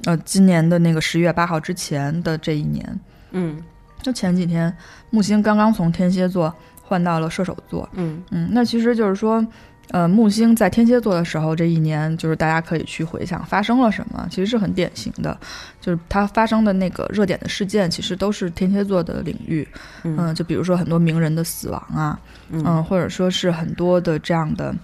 [0.06, 3.00] 呃今年的那个十一月八号之前的这一年，
[3.32, 3.62] 嗯。
[4.04, 4.72] 就前几天
[5.10, 8.24] 木星刚刚从天蝎座换到了射手座，嗯。
[8.30, 9.46] 嗯，那其实就是说，
[9.92, 15.38] 呃，木星在天蝎座的时候，这一年就是大家可以去回想发生了什么，其实是很典型的，
[15.80, 19.68] 就是它发生的那个热点的事件，其实都是天蝎座的领域，
[20.04, 22.20] 嗯、就比如说很多名人的死亡啊，
[22.52, 24.76] 嗯、或者说是很多的这样的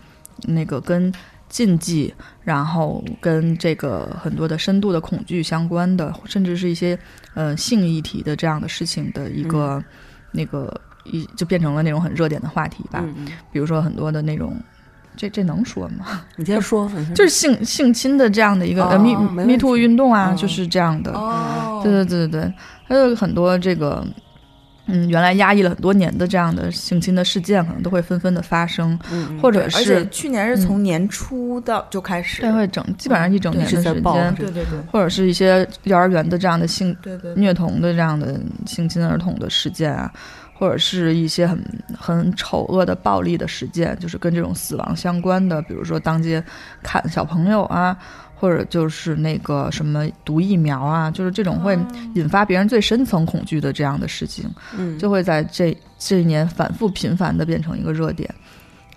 [0.48, 1.14] 那个跟
[1.50, 6.98] 禁忌，然后跟这个很多的深度的恐惧相关的，甚至是一些
[7.34, 9.84] 呃性议题的这样的事情的一个、
[10.32, 10.74] 那个
[11.04, 13.04] 一就变成了那种很热点的话题吧。
[13.04, 14.58] 嗯，比如说很多的那种，
[15.16, 16.22] 这这能说吗？
[16.36, 21.12] 你先说，就是性性侵的这样的一个、呃哦 Me Me Too 运动啊，哦就是这样的。
[21.14, 22.54] 哦，对对对对对，
[22.88, 24.06] 还有很多这个。
[24.86, 40.12] 嗯，原来压抑了很多年的这样的性侵的事件，可能都会纷纷的发生，嗯或者而且是去年是从年初到就开始，对会整基本上一整年的时间，对对对或者是一些幼儿园的这样的性对对，虐童的这样的性侵儿童的事件啊，
[40.54, 41.64] 或者是一些很
[41.98, 46.44] 很丑恶的暴力的事件，就是跟这种死亡相关的，比如说当街
[46.82, 47.98] 砍小朋友啊，
[48.36, 51.78] 或者就是那个什么毒疫苗啊，就是这种会
[52.16, 58.34] 引发别人最深层恐惧的这样的事情，嗯就会在这这一年反复频繁的变成一个热点。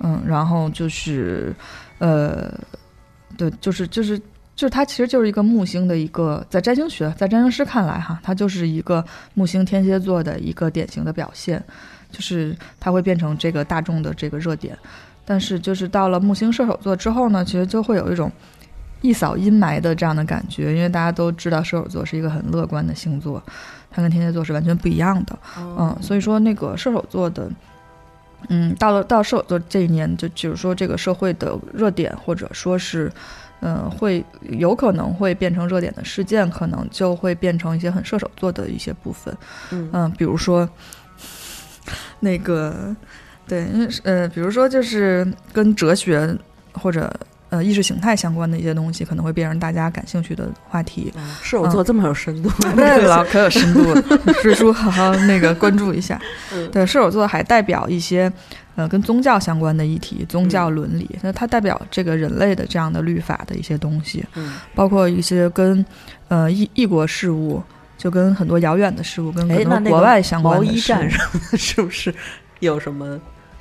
[0.00, 1.56] 嗯，然后就是，
[2.00, 2.52] 呃，
[3.38, 4.20] 对，就是就是
[4.56, 9.04] 就是它其实就是一个木星的一个，在占星学，在占星师看来哈，它就是一个
[9.34, 11.62] 木星天蝎座的一个典型的表现，
[12.10, 14.76] 就是它会变成这个大众的这个热点。
[15.26, 18.32] 但是就是到了木星射手座之后呢，其实就会有一种
[19.02, 23.42] 一扫阴霾的这样的感觉，因为大家都知道射手座是一个很乐观的星座，
[23.90, 25.38] 它跟天蝎座是完全不一样的。
[25.58, 27.50] 嗯，所以说那个射手座的，
[28.48, 33.12] 嗯，到了到射手座这一年，就就是说这个社会的热点，或者说是，
[33.60, 39.36] 嗯、会有可能会变成热点的事件，可能就会变成一些很射手座的一些部分，
[39.70, 40.10] 嗯。
[40.16, 40.68] 比如说
[42.20, 42.94] 那个，
[43.46, 46.36] 对，因为是呃，比如说就是跟哲学
[46.72, 47.12] 或者
[47.56, 51.12] 呃意识形态相关的一些东西，可能会变成大家感兴趣的话题。
[51.42, 54.02] 射手座这么有深度，对了可有深度了，
[54.44, 56.20] 瑞叔好好那个关注一下。
[56.52, 58.30] 嗯对，射手座还代表一些
[58.74, 65.84] 呃跟宗教相关的议题，宗教伦理，那它代表这个人类的这样的律法的一些东西，嗯包括一些跟
[66.28, 67.62] 呃异异国事务，
[67.96, 69.48] 就跟很多遥远的事物，跟
[69.84, 72.14] 国外相关毛的事物衣战什么的，是不是
[72.60, 73.18] 有什么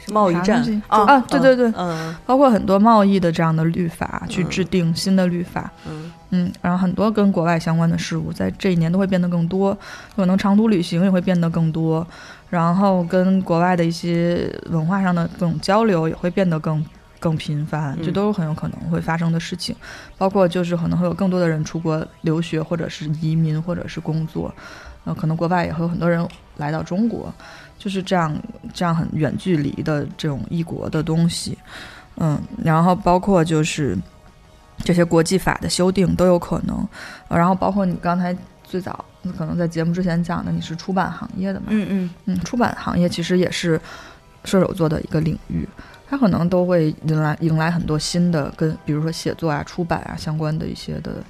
[0.10, 2.16] 贸易战啊啊，对对对，嗯。
[2.26, 6.12] 包括很多贸易的这样的律法，去嗯制定新的律法，嗯。
[6.32, 9.78] 嗯，然后很多跟国外相关的事物，在这一年都会变得更多，
[10.16, 12.06] 可能长途旅行也会变得更多，
[12.50, 16.84] 然后跟国外的一些文化上的各种交流也会变得更
[17.20, 18.14] 更频繁，这嗯。
[18.14, 19.74] 都是很有可能会发生的事情。
[20.18, 24.54] 包括就是可能会有更多的人出国留学，或者是移民，或者是工作，
[25.06, 26.28] 呃，可能国外也会有很多人
[26.58, 27.34] 来到中国，
[27.86, 28.36] 就是这样
[28.74, 31.56] 这样很远距离的这种异国的东西，
[32.18, 33.96] 嗯，然后包括就是
[34.80, 36.76] 这些国际法的修订都有可能，
[37.28, 39.06] 呃然后包括你刚才最早
[39.38, 41.68] 可能在节目之前讲的，你是出版行业的嘛？
[41.70, 43.80] 嗯嗯嗯，出版行业其实也是
[44.46, 45.70] 射手座的一个领域，
[46.10, 51.24] 它可能都会迎来迎来很多新的跟比如说写作啊、出版啊相关的一些的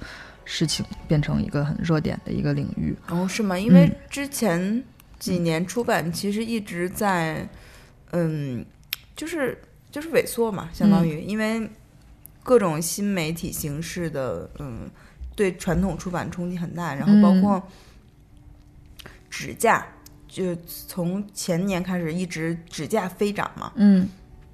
[0.46, 2.96] 事情，变成一个很热点的一个领域。
[3.10, 3.58] 哦，是吗？
[3.58, 4.82] 因为嗯之前
[5.18, 7.48] 几年出版其实一直在，
[8.12, 8.64] 嗯，
[9.14, 9.60] 就是
[9.90, 11.70] 就是萎缩嘛，相当于、因为
[12.42, 14.90] 各种新媒体形式的，嗯，
[15.34, 17.42] 对传统出版冲击很大，然后包嗯。
[17.42, 17.68] 括
[19.28, 19.86] 纸价，
[20.28, 20.56] 就
[20.86, 24.08] 从前年开始一直纸价飞涨嘛，嗯。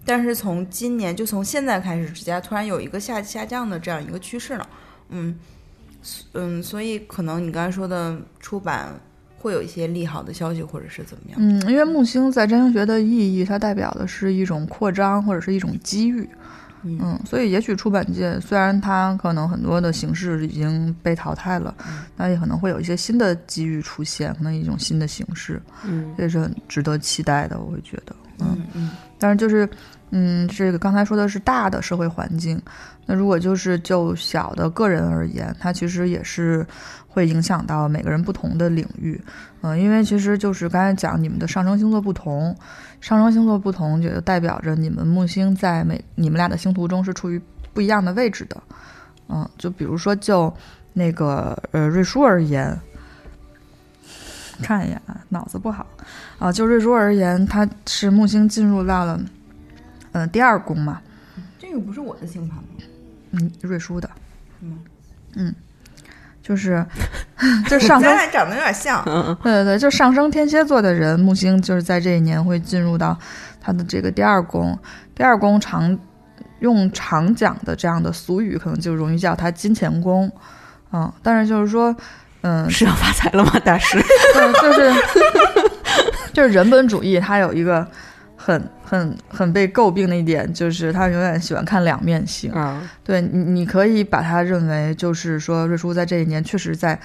[0.04, 4.68] 但是从今年就从现在开始，纸价突然有一个下下降的这样一个趋势了，
[5.10, 5.38] 嗯
[6.32, 8.98] 嗯，所以可能你刚才说的出版
[9.42, 11.38] 会有一些利好的消息，或者是怎么样？
[11.40, 16.28] 嗯，因为木星在占星学的意义，它代表的是一种扩张或者是一种机遇。
[16.84, 21.74] 嗯嗯，所以也许出版界虽然它可能很多的形式已经被淘汰了，
[22.16, 27.60] 那也可能会有一些新的机遇出现，可能一种新的形式，嗯这是很值得期待的。
[27.60, 29.68] 我会觉得，嗯，嗯嗯但是就是，
[30.14, 32.60] 嗯，这个刚才说的是大的社会环境，
[33.06, 36.66] 那如果就是就小的个人而言，它其实也是
[37.08, 39.18] 会影响到每个人不同的领域，
[39.62, 42.54] 嗯、因为其实就是刚才讲你们的上升星座不同，
[43.00, 47.40] 上升星座不同，也就代表着你们木星在每你们俩的星图中是处于
[47.72, 48.62] 不一样的位置的，
[49.28, 50.52] 嗯，就比如说就
[50.92, 52.78] 那个呃瑞叔而言。
[54.62, 55.84] 看一眼啊，脑子不好
[56.38, 56.52] 啊。
[56.52, 59.18] 就瑞叔而言，他是木星进入到了，
[60.12, 61.00] 嗯、第二宫嘛，
[61.58, 62.64] 这个不是我的星盘吗？
[63.32, 64.08] 嗯，瑞叔的，
[64.60, 64.78] 嗯
[65.36, 65.54] 嗯，
[66.42, 66.84] 就是
[67.68, 69.02] 就是上升咱俩长得有点像。
[69.06, 73.18] 嗯对对对，就上升天蝎座的人，木星就是在这一年会进入到
[73.60, 74.78] 他的这个第二宫。
[75.14, 75.98] 第二宫常
[76.60, 80.30] 用常讲的这样的俗语，可能就容易叫他金钱宫。
[80.92, 81.94] 嗯，但是就是说，
[82.42, 83.98] 嗯，是要发财了吗，大师？
[84.34, 84.92] 对，就是
[86.34, 87.86] 就是人本主义，它有一个
[88.44, 92.50] 很很很被诟病的一点，就是他永远喜欢看两面性。
[92.50, 96.98] 啊，对你，你可以把他认为就是说，瑞叔在这一年确实在，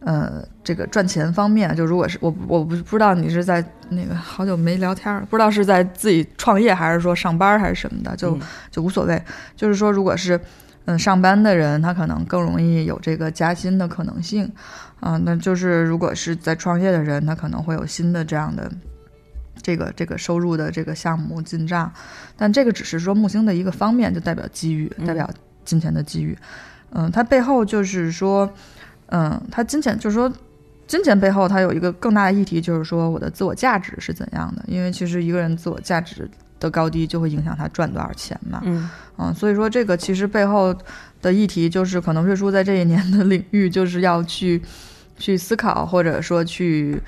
[0.00, 8.40] 呃，这个赚钱方面，就如果是我我不不知道你是在那个好久没聊天了，不知道是在自己创业还是说上班还是什么的，就、嗯
[8.70, 9.22] 就无所谓。
[9.56, 10.38] 就是说，如果是
[10.84, 14.46] 嗯上班的人，他可能更容易有这个加薪的可能性，
[15.00, 18.70] 啊、那就是如果是在创业的人，他可能会有新的这样的。
[19.62, 21.92] 这个这个收入的这个项目进账，
[22.36, 25.28] 但这个只是说木星的一个方面，就代表机遇，代表
[25.64, 26.36] 金钱的机遇。
[26.90, 28.52] 嗯，它背后就是说，
[29.06, 30.30] 嗯，它金钱就是说，
[30.86, 34.62] 金钱背后它有一个更大的议题，就是说我的自我价值是怎样的？
[34.66, 36.28] 因为其实一个人自我价值
[36.60, 38.60] 的高低就会影响他赚多少钱嘛。
[38.64, 40.76] 嗯嗯，所以说这个其实背后
[41.22, 44.60] 的议题就是，可能瑞叔在这一年的领域就是要去
[45.16, 47.00] 去思考，或者说去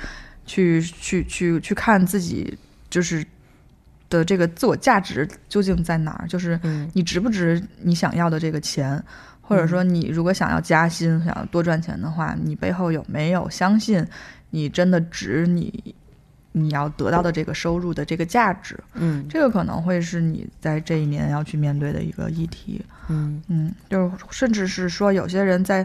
[0.47, 2.57] 去去去去看自己
[2.90, 3.24] 就是
[4.11, 9.03] 的这个自我价值究竟在哪儿，就是嗯你值不值你想要的这个钱，
[9.40, 14.07] 或者说你如果想要加薪、想要多赚钱的话，你背后有没有相信
[14.51, 15.95] 你真的值你
[16.53, 18.78] 你要得到的这个收入的这个价值？
[18.95, 22.80] 嗯这个可能会是你在这一年要去面对的一个议题。
[23.09, 25.84] 嗯嗯，就是甚至是说有些人在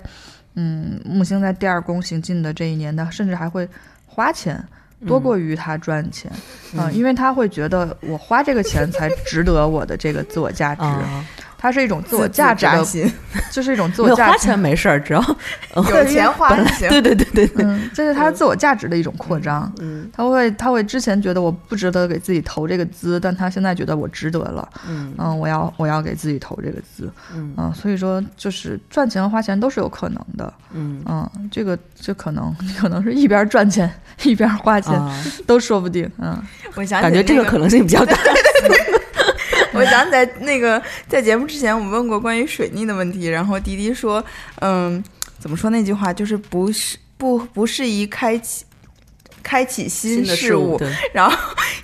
[0.54, 3.68] 嗯木星在第二宫行进的这一年的，甚至还会
[4.10, 4.62] 花钱。
[5.08, 6.30] 多过于他赚钱，
[6.78, 11.26] 嗯、因为他会觉得我花这个钱才值得我的这个自我价值，啊，
[11.62, 12.66] 它是一种自我价值
[13.52, 15.22] 就是一种自我价值钱没事儿，只要
[15.76, 16.88] 有钱花就行。
[16.88, 19.70] 对对对对对，嗯，这是他自我价值的一种扩张。
[19.80, 24.68] 嗯他会，他会之前觉得我不值得给自己投这个资，但他现在觉得我值得了。
[24.88, 27.12] 嗯嗯，我要我要给自己投这个资。
[27.36, 30.52] 嗯嗯，所以说就是赚钱和花钱都是有可能的。
[30.72, 33.92] 嗯嗯，这个这可能 可能是一边赚钱
[34.24, 35.14] 一边花钱、啊，
[35.46, 36.10] 都说不定。
[36.20, 36.42] 嗯
[36.76, 38.16] 我想起感觉这个可能性比较大。
[39.80, 44.24] 我想起来那个在节目之前，我们问过关于水逆的问题，然后迪迪说，
[44.60, 45.04] 嗯，
[45.40, 48.66] 怎么说那句话，就是不是不不适宜开启
[49.42, 50.80] 开启新的事物，
[51.14, 51.36] 然后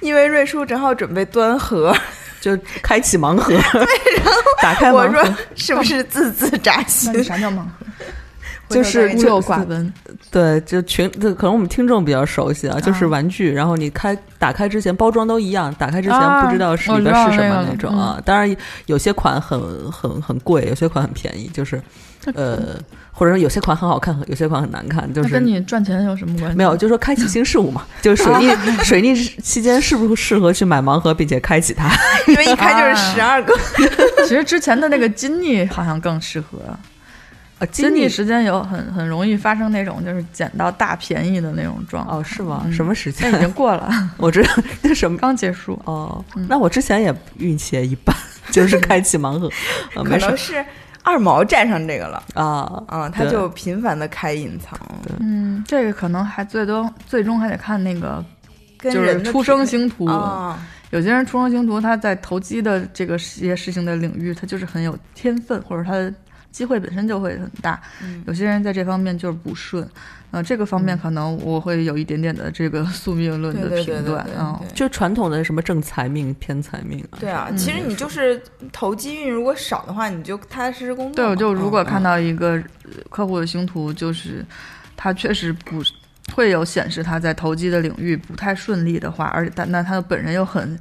[0.01, 1.95] 因为瑞叔正好准备端盒，
[2.41, 3.63] 就开启盲盒，然
[4.25, 7.19] 后打开我说盲盒，是不是字字扎心那？
[7.19, 7.69] 你啥叫盲盒？
[8.75, 9.93] 就是孤陋寡闻。
[10.29, 18.21] 对，就群，这可能我们听众比较熟悉啊，就是啊玩具，然后你开打开之前包装都一样，打开之前啊不知道是里边是什么那种啊。
[18.25, 18.55] 当然
[18.87, 19.59] 有些款很
[19.91, 21.81] 很很贵，有些款很便宜，就是
[22.33, 22.75] 呃，
[23.11, 26.57] 或者说有些款很好看，有些款很难看，就是跟你赚钱有什么关系？
[26.57, 31.89] 没有，就是说开启新事物嘛，就是水逆 水逆期间是不是适合去买盲盒，并且开启它？
[32.27, 33.53] 因为一开就是十二个，
[34.27, 36.59] 其实之前的那个金逆好像更适合。
[37.59, 42.19] 啊，经历历时间有很很容易发生那种就是捡到大便宜的那种状况。
[42.19, 42.63] 哦，是吗？
[42.65, 43.31] 嗯什么时间？
[43.31, 44.49] 那已经过了， 我知道
[44.81, 45.79] 那什么刚结束。
[45.85, 48.15] 哦嗯，那我之前也运气也一般，
[48.51, 49.47] 就是开启盲盒，
[49.95, 50.63] 啊，可能是
[51.03, 54.77] 二毛占上这个了啊啊，他就频繁的开隐藏，
[55.19, 58.23] 嗯，这个可能还最多最终还得看那个
[58.79, 60.05] 就是出生星图。
[60.07, 60.59] 啊，
[60.91, 66.13] 有些人出生星图，他在投机的这个事业事情的领域，他就是很有天分，或者他的
[66.55, 67.77] 机会本身就会很大。
[68.01, 69.85] 嗯有些人在这方面就是不顺，
[70.31, 77.19] 呃，这个方面可能我会有一点点的这个 宿命论的评断，嗯，就传统的什么正财命、偏财命啊。
[77.19, 78.41] 对啊，嗯其实你就是
[78.71, 82.51] 投机运如果少的话，你就踏踏实实工作对，我就如果看嗯到一个
[82.85, 84.45] 呃客户的星图，就是
[84.95, 85.83] 他确实不
[86.33, 90.79] 会有显示他在投机的领域不太顺利的话，而且但那他本人又很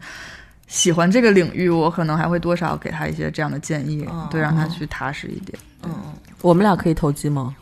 [0.67, 5.59] 喜欢这个领域，我可能还会多少给他一些这样的建议，哦对，让他去踏实一点。
[5.83, 7.55] 嗯嗯，我们俩可以投机吗？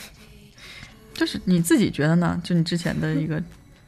[1.14, 2.40] 就是你自己觉得呢？
[2.44, 3.42] 就你之前的一个，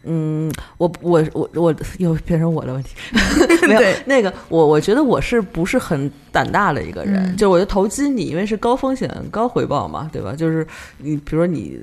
[0.05, 2.95] 嗯，我我我我又变成我的问题，
[3.69, 7.23] 没有那个我我觉得我是不是很胆大的一个人？
[7.33, 10.35] 嗯就我觉得投机你因为是高风险高回报嘛，对吧？
[10.35, 10.67] 就是
[10.99, 11.79] 你比如说你。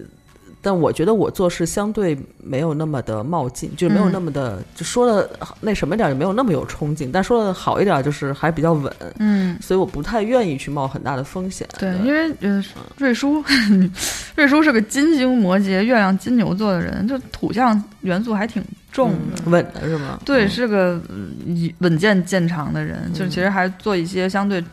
[0.61, 5.29] 但我觉得我做事相对没有那么的冒进，就没有嗯那么的，就说的
[5.61, 7.11] 那什么点儿，也没有那么有冲劲。
[7.11, 11.67] 但说的好一点儿，就是还比较稳，嗯，所以我不太愿意去冒很大的风险。
[11.79, 12.63] 对，因为呃，
[12.97, 13.43] 瑞叔，
[14.35, 19.41] 瑞叔是个金星摩羯、月亮金牛座的人，就土象元素还挺重的。
[19.45, 20.19] 嗯稳的是吗？
[20.25, 24.65] 对，嗯是个呃以稳健见长的人，就是其实还做一些相对嗯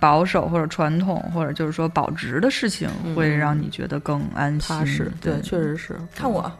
[0.00, 5.94] 保守或者传统或者就是说保值的事情，嗯会让你觉得更安心踏实，对，确实是。
[6.14, 6.50] 看我，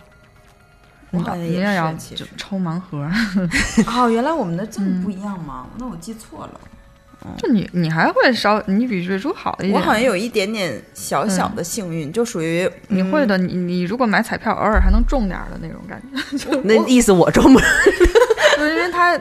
[1.11, 1.95] 我好像也你也要
[2.36, 3.09] 抽盲盒，
[3.86, 5.66] 哦，原来我们的这嗯么不一样吗？
[5.78, 6.61] 那我记错了。
[7.38, 16.03] 就你你还会稍你比瑞珠好一点，我好像有一点点小小的幸运，就属于你会的，你你如果买彩票，偶尔还能中点的那种感
[16.36, 17.64] 觉， 那意思我中不了。
[18.59, 19.16] 对，因为他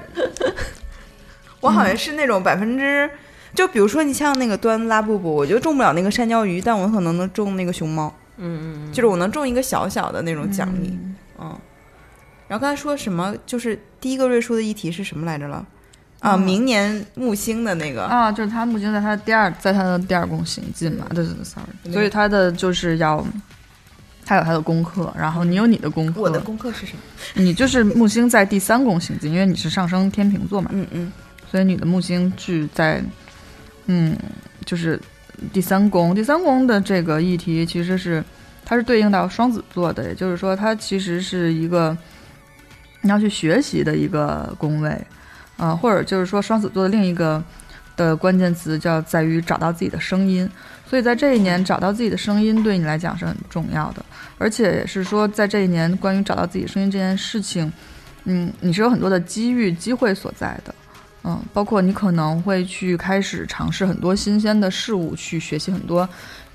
[1.59, 3.07] 我好像是那种百分之，
[3.53, 11.59] 就比如说你像那个端拉布布，我就中不了那个山椒鱼，但我可能能中那个熊猫，嗯嗯就是我能中一个小小的那种奖励，嗯嗯。
[12.47, 13.35] 然后刚才说什么？
[13.45, 15.65] 就是第一个瑞叔的议题是什么来着了？
[16.19, 23.25] 啊，嗯明年木星的那个，啊，就是他木星在他的第二，在他的第二宫行进嘛，对对对，sorry，所以他的就是要，
[24.23, 26.99] 他有他的功课，然后你有你的功课，我的功课是什么？
[27.33, 31.11] 你就是木星在第三宫行进，因为你是上升天秤座嘛，嗯嗯
[31.49, 33.03] 所以你的木星是在，
[33.87, 34.17] 嗯，
[34.65, 34.99] 就是
[35.51, 38.23] 第三宫，第三宫的这个议题其实是
[38.63, 41.97] 它是对应到双子座的，也就是说它其实是一个
[43.01, 44.99] 你要去学习的一个宫位，
[45.57, 47.43] 啊、或者就是说双子座的另一个
[47.97, 50.49] 的关键词叫在于找到自己的声音，
[50.87, 54.05] 所以在这一年找到自己的声音对你来讲是很重要的，
[54.37, 57.71] 而且也是说在这一年关于找到自己声音这件事情，
[58.25, 60.73] 嗯，你是有很多的机遇机会所在的。
[61.23, 66.07] 嗯，包括你可能会去开始尝试很多新鲜的事物，去学习很多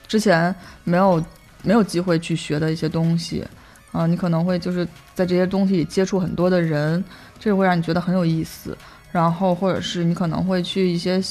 [0.09, 0.53] 之前
[0.83, 1.25] 没有
[1.63, 3.47] 没有机会去学的一些东西。
[3.93, 7.03] 啊、你可能会就是在这些东西里接触很多的人，
[7.39, 8.77] 这会让你觉得很有意思。
[9.13, 11.23] 然后或者是你可能会去一些，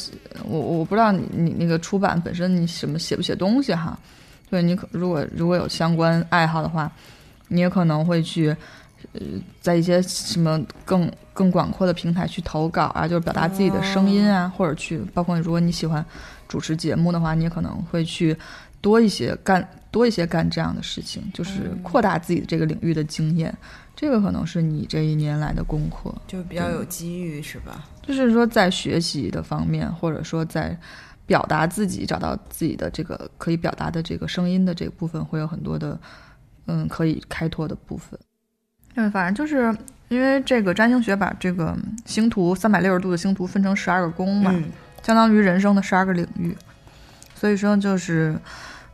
[0.44, 4.00] 我我不知道你你那个出版本身你什么写不写东西哈？
[4.50, 6.90] 对你可如果如果有相关爱好的话，
[7.50, 8.56] 你也可能会去。
[9.14, 9.22] 呃，
[9.62, 16.04] 在一些什么更更广阔的平台去投稿啊，就是表达自己的声音啊，或者去包括如果你喜欢
[16.48, 18.36] 主持节目的话，你也可能会去
[18.82, 23.56] 多一些干多一些干这样的事情，就是扩大自己这个领域的经验。
[23.96, 27.86] 这个可能是你这一年来的功课，就比较有机遇是吧？
[28.06, 30.78] 就是说在学习的方面，或者说在
[31.26, 35.98] 表达自己、找到自己的这个可以表达的这个声音的这个部分，会有很多的
[36.66, 38.20] 嗯可以开拓的部分。
[38.96, 39.76] 对，反正就是
[40.08, 44.64] 因为这个占星学把这个星图三百六十度的星图分成十二个宫嘛，嗯
[45.04, 46.56] 相当于人生的十二个领域。
[47.36, 48.36] 所以说就是，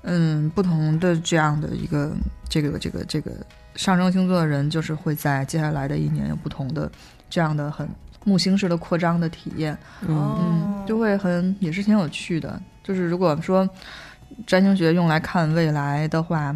[0.01, 2.11] 嗯，不同的这样的一个
[2.49, 3.31] 这个这个这个
[3.75, 6.91] 上升星座的人，就是会在接下来的一年有不同的
[7.29, 7.87] 这样的很
[8.25, 9.77] 木星式的扩张的体验，
[10.07, 12.59] 嗯嗯，就会很也是挺有趣的。
[12.83, 13.69] 就是如果说
[14.47, 16.53] 占星学用来看未来的话，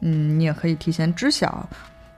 [0.00, 1.66] 嗯，你也可以提前知晓。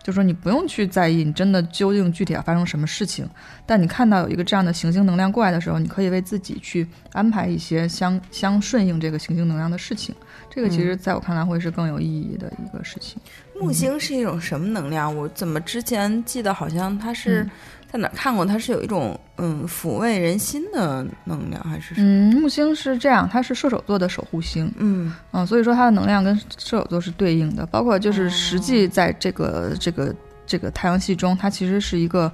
[0.04, 3.26] 就说你不用去在意你真的究竟具体要发生什么事情，
[3.64, 10.14] 但你看到有一个这样的行星能量过来的时候，你可以为自己去安排一些相相顺应这个行星能量的事情。
[10.50, 13.16] 这个其实在我看来会是更有意义的一个事情。
[13.58, 15.16] 木星是一种什么能量？
[15.16, 17.48] 我怎么之前记得好像它是
[17.94, 18.44] 在哪儿看过？
[18.44, 22.06] 它是有一种嗯抚慰人心的能量，还是什么？
[22.08, 30.12] 嗯，木星是这样，它是射手座的守护星，嗯嗯，所以说它的能量跟射手座是对应的，包括就是哦实际在这个、这个
[30.44, 32.30] 这个太阳系中，它其实是一个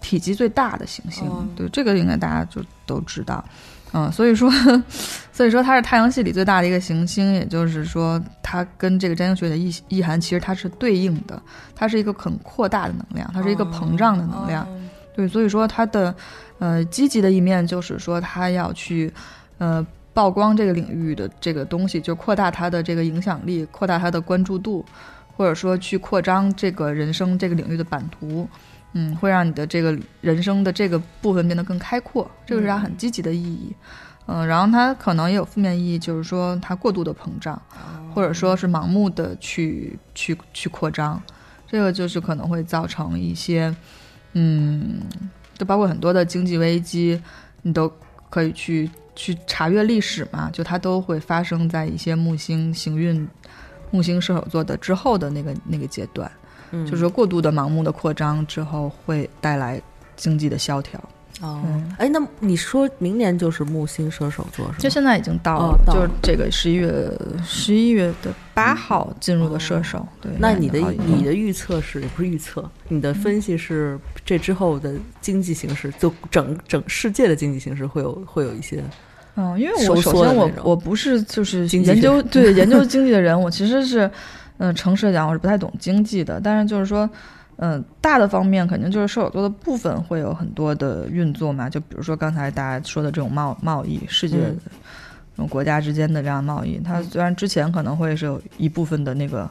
[0.00, 3.44] 体积最大的行星，哦对这个应该大家就都知道，
[3.96, 4.52] 嗯，所以说
[5.32, 11.40] 所以说它是太阳系里最大的一个行星，也就是说它跟这个占星学的意意涵其实它是对应的，
[11.74, 14.68] 它是一个很扩大的能量，它是一个膨胀的能量，哦
[15.14, 16.14] 对，所以说它的
[16.58, 19.10] 呃积极的一面就是说它要去
[19.56, 24.84] 呃曝光这个领域的这个东西，就扩大它的这个影响力，扩大它的关注度，
[25.34, 28.46] 或者说去扩张这个人生这个领域的版图。
[28.98, 33.76] 嗯，会让你的这个人生的这个部分变得更开阔，这个是它很积极的意义。
[34.24, 37.60] 嗯、然后它可能也有负面意义，就是说它过度的膨胀，
[38.14, 41.22] 或者说是盲目的去去去扩张，
[41.66, 43.76] 这个就是可能会造成一些，
[44.32, 45.02] 嗯，
[45.58, 47.22] 就包括很多的经济危机，
[47.60, 47.92] 你都
[48.30, 53.28] 可以去去查阅历史嘛，就它都会发生在一些木星行运、
[53.90, 56.28] 木星射手座的之后的那个那个阶段，
[56.70, 59.80] 嗯就是说过度的盲目的扩张之后会带来
[60.16, 60.98] 经济的萧条。
[61.42, 64.78] 哦嗯，哎，那你说明年就是木星射手座是吗？
[64.78, 67.12] 就现在已经到了，哦到了就是这个十一月
[67.44, 70.08] 十一月的八号进入的射手。
[70.18, 78.82] 对，那你的你的预测是也不是预测，你的分析是这之后的经济形势，就整整世界的经济形势会有会有一些
[79.34, 84.10] 嗯，因为我首先我我不是就是研究学 对研究经济的人，我其实是
[84.58, 87.08] 嗯、诚实的讲我是不太懂经济的，但是就是说。
[87.58, 94.58] 嗯，大的方面肯定就是射手座的部分会有很多的运作嘛，就比如说刚才大家说的这种贸贸易，世界嗯
[95.34, 99.48] 这种国家之间的这样贸易，它虽然之前可能会是有一部分的那个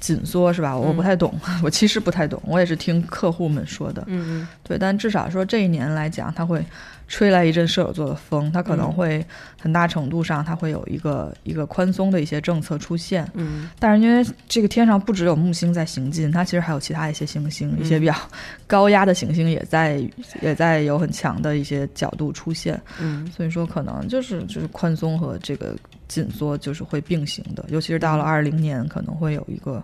[0.00, 0.76] 紧缩，是吧？
[0.76, 4.04] 我嗯不太懂， 我其实不太懂，我也是听客户们说的。
[4.06, 6.62] 嗯对，但至少说这一年来讲，它会
[7.06, 9.26] 吹来一阵射手座的风，它可能嗯会
[9.60, 13.30] 很大程度上它会有一个一个宽松的一些政策出现。
[13.34, 18.14] 嗯但是因为这个天上不只有木星在行进，它其实还有其他一些行星，一些嗯比较
[18.66, 20.02] 高压的行星也在
[20.40, 22.80] 也在有很强的一些角度出现。
[23.00, 25.76] 嗯所以说可能就是就是宽松和这个
[26.08, 29.82] 紧缩就是会并行的，尤其是到了二零年可能会有一个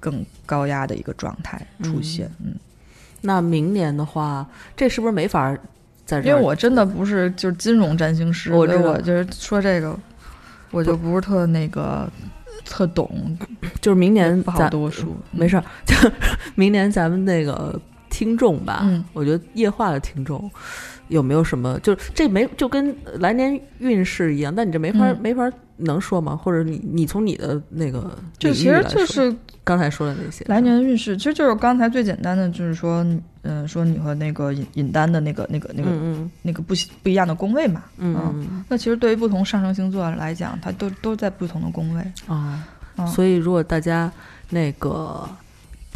[0.00, 2.30] 更高压的一个状态出现。
[2.38, 2.54] 嗯，
[3.20, 5.56] 那明年的话，这是不是没法
[6.06, 6.30] 在这儿？
[6.30, 9.94] 因为我真的不是就是金融占星师，我知道所以我就是说这个，
[10.70, 12.08] 我就不是特那个
[12.64, 13.36] 特懂，
[13.82, 15.08] 就是明年不好多说。
[15.32, 15.94] 没事儿，就
[16.54, 17.78] 明年咱们那个
[18.16, 20.50] 听众吧，嗯我觉得夜话的听众
[21.08, 26.34] 有没有什么，就是这没就跟来年运势一样，但你这没法、嗯没法能说吗？
[26.34, 33.04] 或者你你从你的那个就其实就是刚才说的那些来年的运势，其实就是刚才最简单的，就是说，
[33.42, 37.84] 嗯、说你和那个尹尹丹的那个、那个、那个、嗯那个不不一样的宫位嘛。
[37.98, 42.00] 嗯嗯嗯那其实对于不同上升星座来讲，它都都在不同的宫位。
[42.26, 44.10] 啊，嗯所以如果大家
[44.48, 45.28] 那个。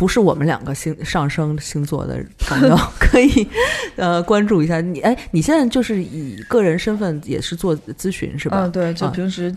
[0.00, 3.46] 不是我们两个星上升星座的朋友， 可以
[3.96, 4.98] 呃关注一下你。
[5.00, 8.62] 哎，你现在就是以个人身份也是做咨询是吧？
[8.64, 9.54] 嗯，对，就啊平时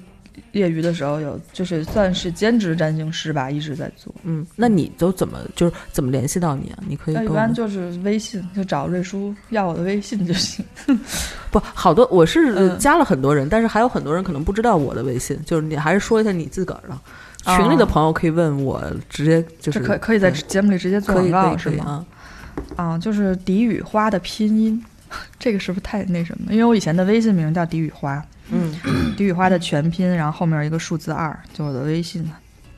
[0.51, 4.13] 业余的时候有，就是算是兼职占星师吧，一直在做。
[4.23, 6.83] 嗯，那你都怎么就是怎么联系到你啊？
[6.85, 10.65] 你可以一般就是微信，就找瑞叔要我的微信就行。
[11.51, 16.99] 不好多，我是嗯加了很多人，但是还有很多人可能不知道我的微信，就是你还是说一下你自个儿的。
[17.45, 22.05] 哦群里的朋友可以问我，直接就是这可可以在节目里直接做广告是吗？
[22.77, 22.85] 啊。
[22.93, 24.83] 啊，就是迪雨花的拼音，
[25.39, 26.51] 这个是不是太那什么？
[26.53, 28.71] 因为我以前的微信名叫迪雨花，嗯
[29.17, 32.29] 迪雨花的全拼，然后后面一个数字二，就我的微信。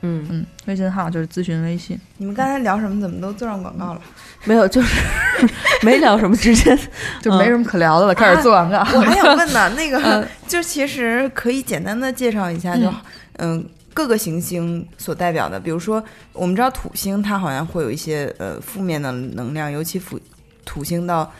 [0.02, 1.98] 嗯，嗯，微信号就是咨询微信。
[2.18, 3.00] 你们刚才聊什么？
[3.00, 4.00] 怎么都做上广告了？
[4.44, 5.02] 没有，就是
[5.82, 6.78] 没聊什么，直接
[7.20, 8.78] 就没什么可聊的了，开始做广告。
[8.94, 12.92] 我还想问呢，那个嗯就其实可以简单的介绍一下，就
[13.38, 13.64] 嗯。
[13.96, 20.20] 各个行星所代表的，比如说，我们知道土星它好像会有一些呃负面的能量，尤其土
[20.66, 21.32] 土星到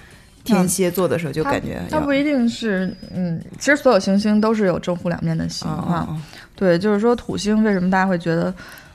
[0.42, 6.06] 天蝎座的时候，就感觉要它不一定是，嗯，其实所有行星都是有正负两面的星嗯啊。
[6.08, 6.22] 嗯
[6.54, 8.52] 对，就是说土星为什么大家会觉得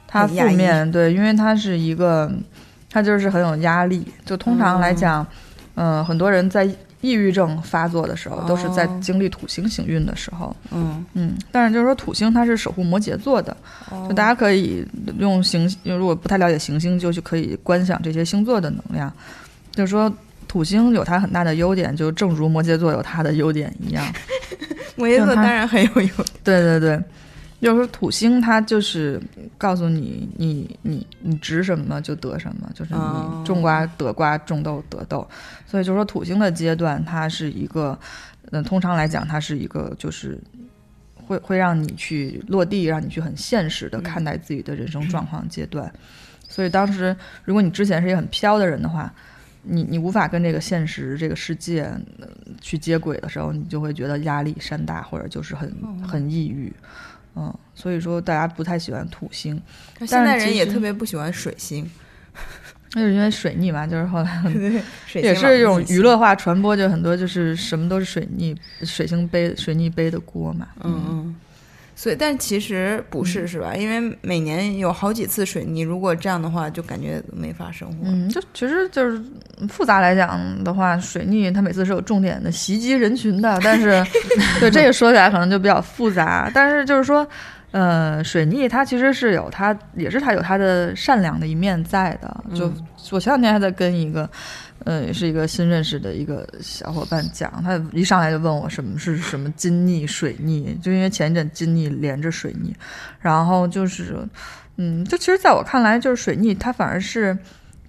[0.08, 0.92] 它负面？
[0.92, 2.32] 对，因为它是一个，
[2.90, 4.04] 它就是很有压力。
[4.26, 5.24] 就通常来讲，
[5.76, 6.68] 嗯、很多人在
[7.02, 10.56] 抑郁症发作的时候，都是在哦经历土星行运的时候。
[10.72, 13.56] 嗯，嗯，但是就是说土星它是守护摩羯座的，
[13.90, 14.86] 哦就大家可以
[15.18, 19.12] 用行，如果不太了解行星，就去可以观想这些星座的能量。
[19.74, 20.12] 就是说，
[20.48, 24.06] 土星有它很大的优点，就正如摩羯座有它的优点一样。
[24.96, 26.10] 摩羯座当然很有用。
[26.44, 27.02] 对对对，
[27.62, 29.22] 就是说土星它就是
[29.58, 35.28] 告诉你，你你你值什么就得什么，就是哦你种瓜得瓜，种豆得豆。
[35.68, 37.98] 所以就是说土星的阶段，它是一个，
[38.52, 40.40] 嗯，通常来讲，它是一个就是
[41.16, 45.94] 会会让你去落地，让你去很现实的看待自己的人生状况阶段。
[46.48, 47.16] 所以当时，
[47.46, 49.14] 如果你之前是一个很飘的人的话，
[49.64, 51.84] 你你无法跟这个现实这个世界、
[52.20, 52.28] 呃
[52.60, 55.72] 去接轨的时候，你就会觉得压力山大，或者就是很
[56.06, 56.74] 很抑郁。
[56.76, 56.82] 嗯，
[57.74, 59.62] 所以说大家不太喜欢土星，
[60.00, 61.90] 现在人也特别不喜欢水星，
[62.94, 64.44] 那就是因为水逆嘛，就是后来
[65.16, 70.68] 也是这种娱乐化传播，就很多就是什么都是水逆，水星背水逆背的锅嘛。
[70.84, 71.36] 嗯嗯。
[72.02, 73.76] 所以，但其实不是，是吧？
[73.76, 77.98] 因为每年有好几次水逆，如果这样的话，就感觉没法生活。
[78.06, 79.22] 嗯，就其实就是
[79.70, 84.04] 复杂来讲的话，水逆它每次是有重点的袭击人群的，但是
[84.60, 86.50] 对这个说起来可能就比较复杂。
[86.52, 87.28] 但是就是说，
[87.70, 92.44] 呃，水逆它其实是有它，也是它有它的善良的一面在的。
[92.56, 92.74] 就
[93.12, 94.28] 我前两天还在跟一个。
[94.86, 102.76] 呃，也是一个新认识的一个小伙伴讲，他一上来就问我什么是什么金逆、水逆，就因为前一阵金逆连着水逆，
[103.20, 104.28] 然后就是，
[104.78, 107.38] 嗯，就其实在我看来，就是水逆它反而是，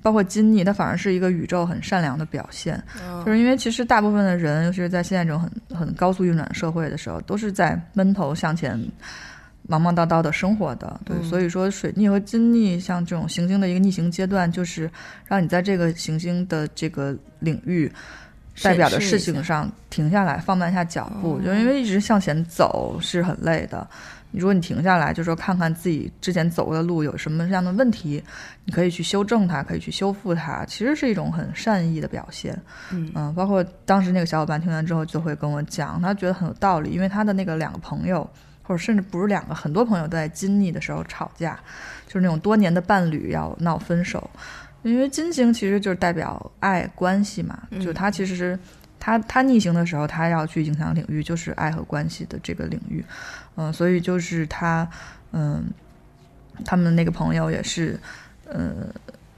[0.02, 8.78] 包括金逆，它反而是一个宇宙很善良的表现，嗯就是因为其实大部分的人，尤其是在现在这种很很高速运转社会的时候，都是在闷头向前。
[9.68, 14.90] 忙忙叨叨的生活的，对，嗯所以说水逆和金逆像这种行星的一个逆行阶段，就是
[15.26, 17.90] 让你在这个行星的这个领域
[18.62, 23.86] 代表的事情上停下来，放慢一下脚步，就因为一直向前走是很累的。
[24.32, 28.22] 如果你停下来，就说看看自己之前走过的路有什么样的问题，
[28.64, 32.58] 你可以去修正它，可以去修复它，其实是一种很善意的表现。
[32.90, 38.26] 嗯包括当时那个小伙伴听完之后就会跟我讲，他觉得很有道理，因为他的那个两个朋友，
[38.62, 41.58] 或者甚至不是两个，很多朋友都在金逆的时候吵架，
[42.06, 44.30] 就是那种多年的伴侣要闹分手。
[44.82, 48.58] 因为金星其实就是代表爱关系嘛，嗯就它其实是
[48.98, 53.04] 它它逆行的时候，他要去影响领域就是爱和关系的这个领域，
[53.54, 54.88] 嗯、所以就是他
[55.30, 55.64] 嗯，
[56.64, 57.96] 他们那个朋友也是，
[58.44, 58.72] 呃，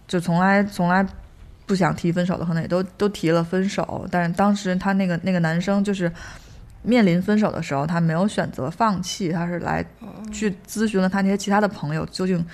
[0.09, 1.07] 就从来从来
[1.67, 6.11] 不想提分手的，可能也都都提了分手，但是当时他那个那个男生就是
[6.85, 9.85] 面临分手的时候，他没有选择放弃，他是来
[10.31, 12.45] 去咨询了他那些其他的朋友，究竟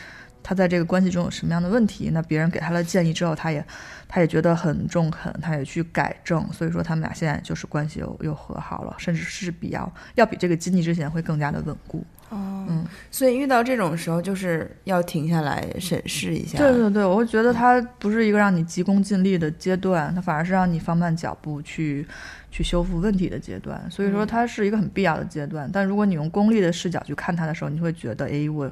[0.43, 2.09] 他在这个关系中有什么样的问题？
[2.13, 3.63] 那别人给他的建议之后，他也
[4.09, 12.05] 他也觉得很中肯，他也去改正，所以说他们俩现在就是关系又又和好了，甚至是比较要比这个经济之前会更加的稳固。
[12.31, 16.59] 哦，嗯，所以遇到这种时候，就是要停下来审视一下。
[16.59, 22.07] 对对对，我会觉得它不是一个让你急功近利的阶段，它反而是让你放慢脚步去
[22.51, 23.85] 去修复问题的阶段。
[23.91, 25.69] 所以说它是一个很必要的阶段。
[25.73, 28.71] 但如果你用功利的视角去看它的时候，你会觉得，哎，我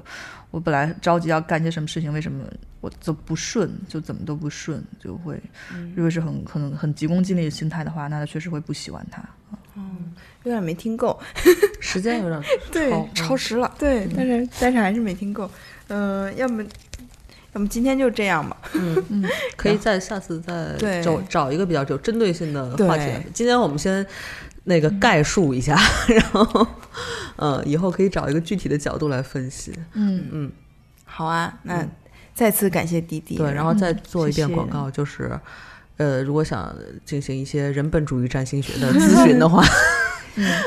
[0.52, 2.44] 我本来着急要干些什么事情，为什么
[2.80, 5.42] 我就不顺，就怎么都不顺，就会
[5.96, 9.20] 如果是很很很急功近利的心态的话，那他确实会不喜欢它。
[10.44, 11.18] 有点没听够，
[11.80, 12.42] 时间有点
[12.72, 15.50] 对超超时了，对，但是但是还是没听够。
[15.88, 16.62] 嗯、要么
[17.54, 18.56] 要么今天就这样吧。
[18.74, 19.24] 嗯嗯，
[19.56, 21.02] 可以再下次再对。
[21.02, 23.10] 找找一个比较有针对性的话题。
[23.32, 24.06] 今天我们先
[24.64, 25.74] 那个概述一下，
[26.08, 26.66] 然后
[27.36, 29.72] 呃，以后可以找一个具体的角度来分析。
[29.94, 30.28] 嗯。
[30.30, 30.52] 嗯，
[31.04, 31.86] 好啊，那
[32.34, 33.36] 再次感谢滴滴。
[33.36, 35.38] 对，然后再做一遍广告，就是
[35.98, 39.62] 呃，如果想进行一些人本主义占星学的 咨询的话，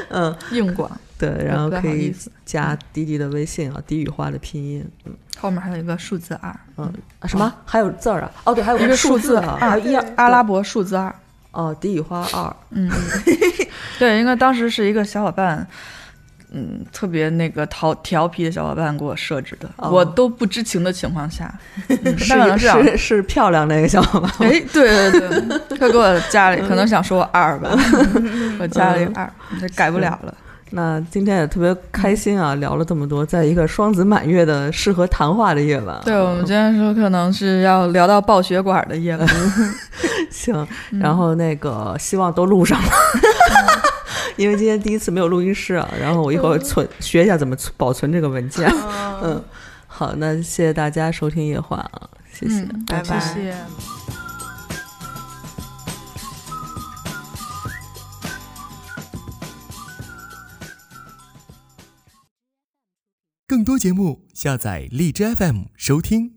[0.09, 2.13] 嗯，硬广对，然后可以
[2.45, 5.13] 加滴滴的微信啊，滴语花的拼音，嗯。
[5.39, 6.93] 后面还有一个数字二，嗯。
[7.19, 7.51] 啊什么？
[7.65, 8.31] 还有字儿啊？
[8.43, 11.13] 哦，对，还有一个数字啊，一二阿拉伯数字二。
[11.51, 12.89] 哦，滴语花二，嗯，
[13.99, 15.67] 对，应该当时是一个小伙伴，
[16.51, 19.89] 嗯，特别那个调调皮的小伙伴给我设置的，哦。
[19.89, 21.49] 我都不知情的情况下，
[21.87, 24.29] 嗯是是，是是漂亮那个小伙伴。
[24.29, 27.69] 吗，哎，对对对，他给我加了， 可能想说我二吧，
[28.59, 30.33] 我加了一个二，这改不了了。
[30.73, 35.99] 那今天也特别开心啊，聊了这么多，在一个双子满月的适合谈话的夜晚。
[36.05, 39.27] 对我们今天说可能是要聊到爆血管的夜晚，
[40.31, 42.89] 行，然后那个希望都录上了，
[44.37, 48.69] 因为今天第一次没有录音室啊，然后我一会儿存学一下怎么保存这个文件。
[49.23, 49.43] 嗯，
[49.87, 52.61] 好，那谢谢大家收听夜话啊，谢谢。
[52.61, 53.55] 嗯拜拜谢谢。
[63.47, 66.35] 更多节目，下载荔枝 FM 收听。